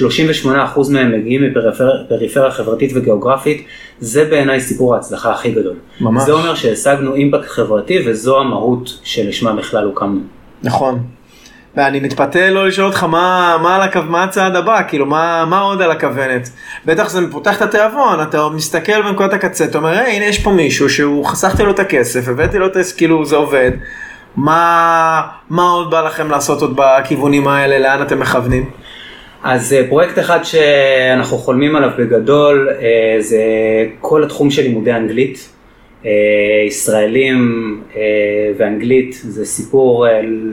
[0.92, 3.66] מהם מגיעים מפריפריה חברתית וגיאוגרפית,
[4.00, 5.76] זה בעיניי סיפור ההצלחה הכי גדול.
[6.02, 6.24] ממש.
[6.24, 10.20] זה אומר שהשגנו אימפקט חברתי וזו המהות שלשמה בכלל הוקמנו.
[10.64, 11.00] נכון.
[11.76, 15.60] ואני מתפתה לא לשאול אותך מה, מה, על הקו, מה הצעד הבא, כאילו מה, מה
[15.60, 16.50] עוד על הכוונת.
[16.86, 20.90] בטח זה פותח את התיאבון, אתה מסתכל בנקודת הקצה, אתה אומר, הנה יש פה מישהו
[20.90, 23.72] שהוא, חסכתי לו את הכסף, הבאתי לו את זה, כאילו זה עובד.
[24.36, 28.70] מה, מה עוד בא לכם לעשות עוד בכיוונים האלה, לאן אתם מכוונים?
[29.44, 33.44] אז אה, פרויקט אחד שאנחנו חולמים עליו בגדול אה, זה
[34.00, 35.50] כל התחום של לימודי אנגלית.
[36.06, 36.12] אה,
[36.68, 37.82] ישראלים
[38.58, 40.08] ואנגלית זה סיפור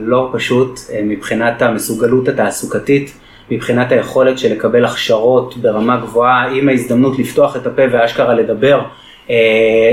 [0.05, 3.12] לא פשוט מבחינת המסוגלות התעסוקתית,
[3.51, 8.80] מבחינת היכולת של לקבל הכשרות ברמה גבוהה עם ההזדמנות לפתוח את הפה ואשכרה לדבר.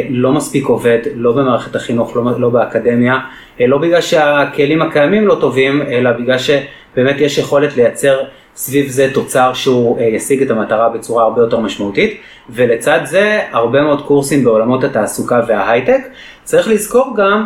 [0.09, 3.19] לא מספיק עובד, לא במערכת החינוך, לא, לא באקדמיה,
[3.59, 8.19] לא בגלל שהכלים הקיימים לא טובים, אלא בגלל שבאמת יש יכולת לייצר
[8.55, 12.17] סביב זה תוצר שהוא אה, ישיג את המטרה בצורה הרבה יותר משמעותית,
[12.49, 16.01] ולצד זה הרבה מאוד קורסים בעולמות התעסוקה וההייטק.
[16.43, 17.45] צריך לזכור גם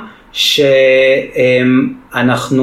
[2.12, 2.57] שאנחנו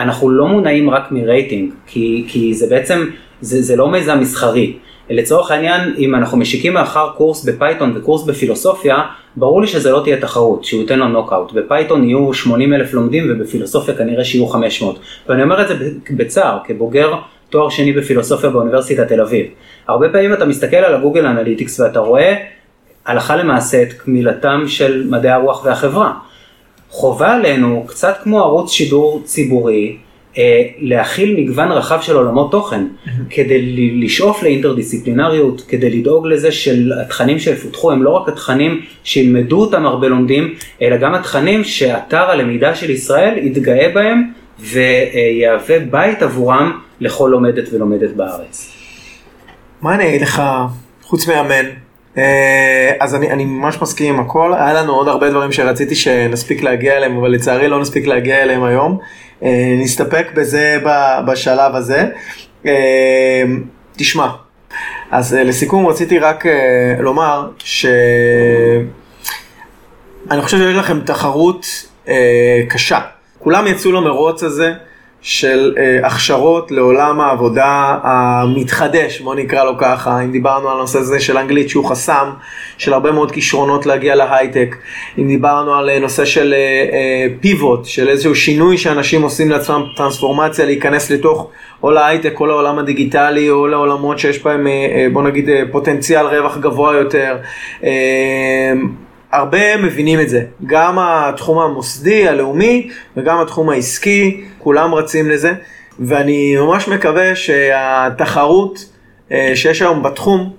[0.00, 3.06] אנחנו לא מונעים רק מרייטינג, כי, כי זה בעצם,
[3.40, 4.76] זה, זה לא מיזם מסחרי.
[5.10, 8.98] לצורך העניין, אם אנחנו משיקים מחר קורס ב Python וקורס בפילוסופיה,
[9.36, 11.52] ברור לי שזה לא תהיה תחרות, שהוא ייתן לו נוקאוט.
[11.52, 14.98] ב Python יהיו 80 אלף לומדים ובפילוסופיה כנראה שיהיו 500.
[15.28, 15.74] ואני אומר את זה
[16.16, 17.14] בצער, כבוגר
[17.50, 19.46] תואר שני בפילוסופיה באוניברסיטת תל אביב.
[19.88, 22.34] הרבה פעמים אתה מסתכל על הגוגל אנליטיקס ואתה רואה
[23.06, 26.12] הלכה למעשה את קמילתם של מדעי הרוח והחברה.
[26.90, 29.96] חובה עלינו, קצת כמו ערוץ שידור ציבורי,
[30.38, 32.84] אה, להכיל מגוון רחב של עולמות תוכן,
[33.30, 40.08] כדי לשאוף לאינטרדיסציפלינריות, כדי לדאוג לזה שהתכנים שיפותחו הם לא רק התכנים שילמדו אותם הרבה
[40.08, 47.72] לומדים, אלא גם התכנים שאתר הלמידה של ישראל יתגאה בהם ויהווה בית עבורם לכל לומדת
[47.72, 48.76] ולומדת בארץ.
[49.82, 50.42] מה אני אגיד לך,
[51.02, 51.79] חוץ מאמן?
[52.18, 56.62] אה, אז אני, אני ממש מסכים עם הכל, היה לנו עוד הרבה דברים שרציתי שנספיק
[56.62, 58.98] להגיע אליהם, אבל לצערי לא נספיק להגיע אליהם היום.
[59.42, 60.78] אה, נסתפק בזה
[61.26, 62.04] בשלב הזה.
[62.66, 63.44] אה,
[63.96, 64.28] תשמע,
[65.10, 66.44] אז לסיכום רציתי רק
[66.98, 67.86] לומר ש...
[70.30, 71.66] אני חושב שיש לכם תחרות
[72.68, 73.00] קשה.
[73.38, 74.72] כולם יצאו למרוץ הזה
[75.22, 81.20] של אה, הכשרות לעולם העבודה המתחדש, בוא נקרא לו ככה, אם דיברנו על הנושא הזה
[81.20, 82.30] של אנגלית שהוא חסם,
[82.78, 84.76] של הרבה מאוד כישרונות להגיע להייטק,
[85.18, 86.54] אם דיברנו על אה, נושא של
[87.40, 91.50] פיבוט, של איזשהו שינוי שאנשים עושים לעצמם טרנספורמציה, להיכנס לתוך
[91.82, 94.66] או להייטק או לעולם הדיגיטלי או לעולמות שיש בהם
[95.12, 97.36] בוא נגיד פוטנציאל רווח גבוה יותר.
[99.32, 105.52] הרבה מבינים את זה, גם התחום המוסדי, הלאומי וגם התחום העסקי, כולם רצים לזה,
[106.00, 108.84] ואני ממש מקווה שהתחרות
[109.32, 110.50] אה, שיש היום בתחום,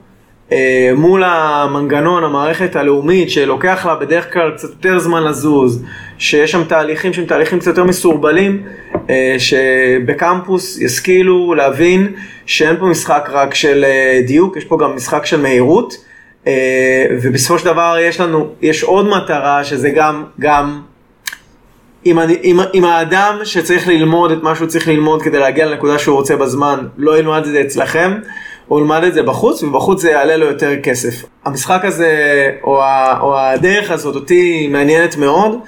[0.51, 5.84] אה, מול המנגנון, המערכת הלאומית, שלוקח לה בדרך כלל קצת יותר זמן לזוז,
[6.17, 8.63] שיש שם תהליכים שהם תהליכים קצת יותר מסורבלים,
[9.09, 12.13] אה, שבקמפוס ישכילו להבין
[12.45, 13.86] שאין פה משחק רק של
[14.28, 16.11] דיוק, יש פה גם משחק של מהירות.
[16.47, 20.81] אה, ובסופו של דבר יש לנו, יש עוד מטרה שזה גם, גם
[22.05, 25.99] אם, אני, אם, אם האדם שצריך ללמוד את מה שהוא צריך ללמוד כדי להגיע לנקודה
[25.99, 28.19] שהוא רוצה בזמן, לא ילמד את זה אצלכם,
[28.67, 31.25] הוא ילמד את זה בחוץ, ובחוץ זה יעלה לו יותר כסף.
[31.45, 32.11] המשחק הזה,
[32.63, 35.59] או, ה, או הדרך הזאת, אותי מעניינת מאוד.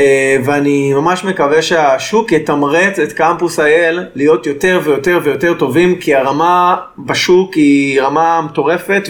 [0.00, 6.14] אה, ואני ממש מקווה שהשוק יתמרץ את קמפוס אייל להיות יותר ויותר ויותר טובים, כי
[6.14, 9.08] הרמה בשוק היא רמה מטורפת.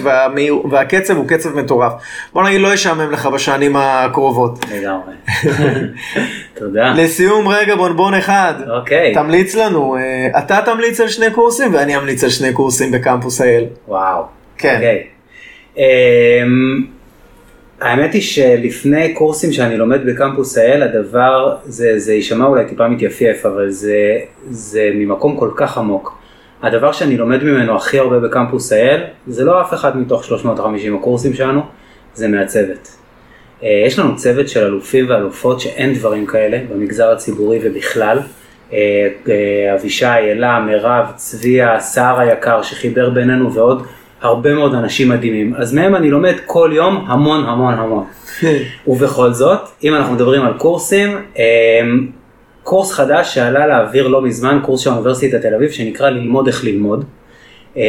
[0.70, 1.92] והקצב הוא קצב מטורף.
[2.32, 4.64] בוא נגיד לא ישעמם לך בשנים הקרובות.
[4.74, 5.14] לגמרי.
[6.58, 6.94] תודה.
[6.96, 8.54] לסיום רגע בונבון אחד.
[8.70, 9.14] אוקיי.
[9.14, 13.64] תמליץ לנו, אה, אתה תמליץ על שני קורסים ואני אמליץ על שני קורסים בקמפוס אייל.
[13.88, 14.22] וואו.
[14.58, 14.74] כן.
[14.74, 15.02] אוקיי.
[15.76, 16.84] אמ,
[17.82, 23.46] האמת היא שלפני קורסים שאני לומד בקמפוס האל, הדבר, זה, זה יישמע אולי טיפה מתייפייף,
[23.46, 24.18] אבל זה,
[24.50, 26.18] זה ממקום כל כך עמוק.
[26.62, 31.34] הדבר שאני לומד ממנו הכי הרבה בקמפוס האל, זה לא אף אחד מתוך 350 הקורסים
[31.34, 31.60] שלנו,
[32.14, 32.96] זה מהצוות.
[33.62, 38.18] אה, יש לנו צוות של אלופים ואלופות שאין דברים כאלה במגזר הציבורי ובכלל.
[38.72, 43.86] אה, אה, אבישי, אלה, מירב, צביה, סער היקר שחיבר בינינו ועוד
[44.22, 48.04] הרבה מאוד אנשים מדהימים, אז מהם אני לומד כל יום המון המון המון.
[48.86, 52.06] ובכל זאת, אם אנחנו מדברים על קורסים, אמ,
[52.62, 57.04] קורס חדש שעלה לאוויר לא מזמן, קורס של אוניברסיטת תל אביב, שנקרא ללמוד איך ללמוד.
[57.76, 57.82] אה,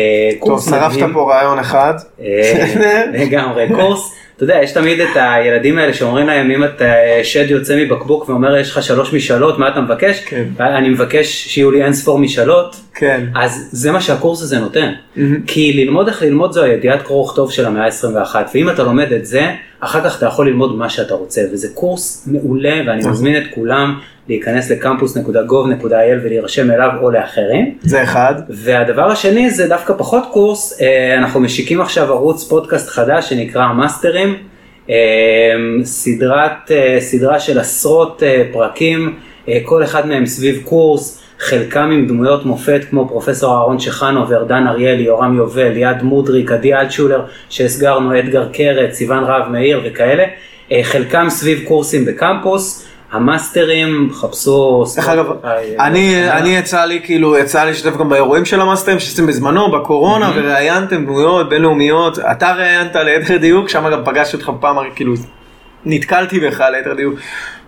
[0.45, 1.93] טוב, שרפת פה רעיון אחד.
[2.21, 2.73] אה,
[3.19, 6.85] לגמרי, קורס אתה יודע, יש תמיד את הילדים האלה שאומרים להם, אם אתה
[7.23, 10.19] שד יוצא מבקבוק ואומר, יש לך שלוש משאלות, מה אתה מבקש?
[10.25, 10.43] כן.
[10.59, 12.75] אני מבקש שיהיו לי אין ספור משאלות.
[12.95, 13.25] כן.
[13.35, 14.91] אז זה מה שהקורס הזה נותן.
[14.91, 15.19] Mm-hmm.
[15.47, 19.25] כי ללמוד איך ללמוד זו הידיעת קרוא וכתוב של המאה ה-21, ואם אתה לומד את
[19.25, 19.51] זה,
[19.83, 23.11] אחר כך אתה יכול ללמוד מה שאתה רוצה, וזה קורס מעולה, ואני נכון.
[23.11, 27.77] מזמין את כולם להיכנס לקמפוס.gov.il ולהירשם אליו או לאחרים.
[27.81, 28.33] זה אחד.
[28.49, 34.35] והדבר השני זה דווקא פחות קורס, אה, אנחנו משיקים עכשיו ערוץ פודקאסט חדש שנקרא מאסטרים,
[34.89, 34.95] אה,
[35.83, 39.15] סדרת, אה, סדרה של עשרות פרקים,
[39.63, 41.22] כל אחד מהם סביב קורס.
[41.43, 46.73] חלקם עם דמויות מופת כמו פרופסור אהרון צ'חנובר, דן אריאלי, יורם יובל, ליעד מודריק, עדי
[46.73, 50.23] אלטשולר שהסגרנו, אדגר קרת, סיון רהב מאיר וכאלה,
[50.83, 52.87] חלקם סביב קורסים בקמפוס.
[53.11, 54.83] המאסטרים, חפשו...
[54.95, 55.25] דרך אגב,
[55.79, 60.31] אני, אני יצא לי כאילו, יצא לי לשתף גם באירועים של המאסטרים שעשיתם בזמנו, בקורונה,
[60.35, 65.13] וראיינתם דמויות בינלאומיות, אתה ראיינת ליתר דיוק, שם גם פגשתי אותך פעם, כאילו,
[65.85, 67.19] נתקלתי בך ליתר דיוק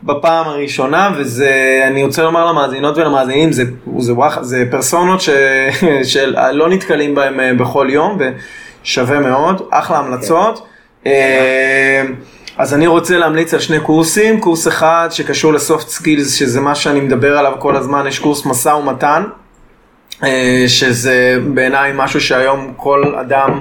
[0.04, 3.64] בפעם הראשונה, וזה, אני רוצה לומר למאזינות ולמאזינים, זה,
[3.98, 5.30] זה, זה, זה פרסונות ש,
[6.12, 8.18] שלא נתקלים בהם אה, בכל יום,
[8.84, 10.68] ושווה מאוד, אחלה המלצות.
[11.04, 11.10] כן.
[11.10, 12.04] אה,
[12.58, 16.76] אז אני רוצה להמליץ על שני קורסים, קורס אחד שקשור ל soft skills, שזה מה
[16.76, 19.24] שאני מדבר עליו כל הזמן, יש קורס משא ומתן,
[20.24, 23.60] אה, שזה בעיניי משהו שהיום כל אדם,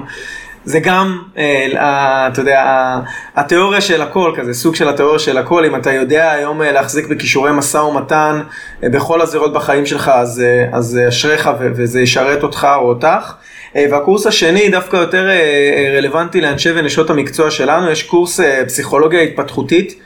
[0.65, 2.99] זה גם, אה, אתה יודע,
[3.35, 7.07] התיאוריה של הכל, כזה סוג של התיאוריה של הכל, אם אתה יודע היום אה, להחזיק
[7.07, 8.41] בכישורי משא ומתן
[8.83, 10.11] בכל הזירות בחיים שלך,
[10.71, 13.33] אז אשריך וזה ישרת אותך או אותך.
[13.75, 19.21] אה, והקורס השני דווקא יותר אה, אה, רלוונטי לאנשי ונשות המקצוע שלנו, יש קורס פסיכולוגיה
[19.21, 20.01] התפתחותית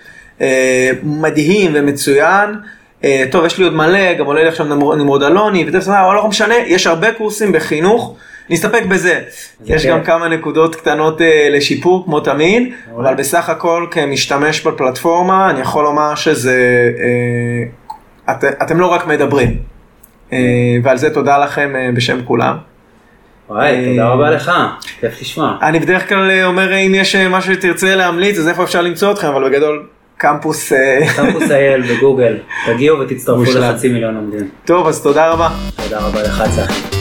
[1.03, 2.49] מדהים ומצוין.
[3.32, 6.88] טוב, יש לי עוד מלא, גם עולה לי עכשיו נמרוד אלוני, וזה לא משנה, יש
[6.88, 8.16] הרבה קורסים בחינוך.
[8.49, 9.21] נסתפק בזה.
[9.65, 11.21] יש גם כמה נקודות קטנות
[11.51, 16.89] לשיפור כמו תמיד, אבל בסך הכל כמשתמש בפלטפורמה, אני יכול לומר שזה,
[18.31, 19.57] אתם לא רק מדברים.
[20.83, 22.57] ועל זה תודה לכם בשם כולם.
[23.49, 24.51] וואי, תודה רבה לך,
[24.99, 25.57] כיף לשמוע.
[25.61, 29.11] אני בדרך כלל אה, אומר אם יש אה, משהו שתרצה להמליץ אז איפה אפשר למצוא
[29.11, 29.85] אתכם, אבל בגדול
[30.17, 30.73] קמפוס...
[30.73, 32.37] אה, קמפוס אייל בגוגל,
[32.67, 34.49] תגיעו ותצטרפו לחצי מיליון עומדים.
[34.65, 35.49] טוב, אז תודה רבה.
[35.83, 36.98] תודה רבה לך צחי.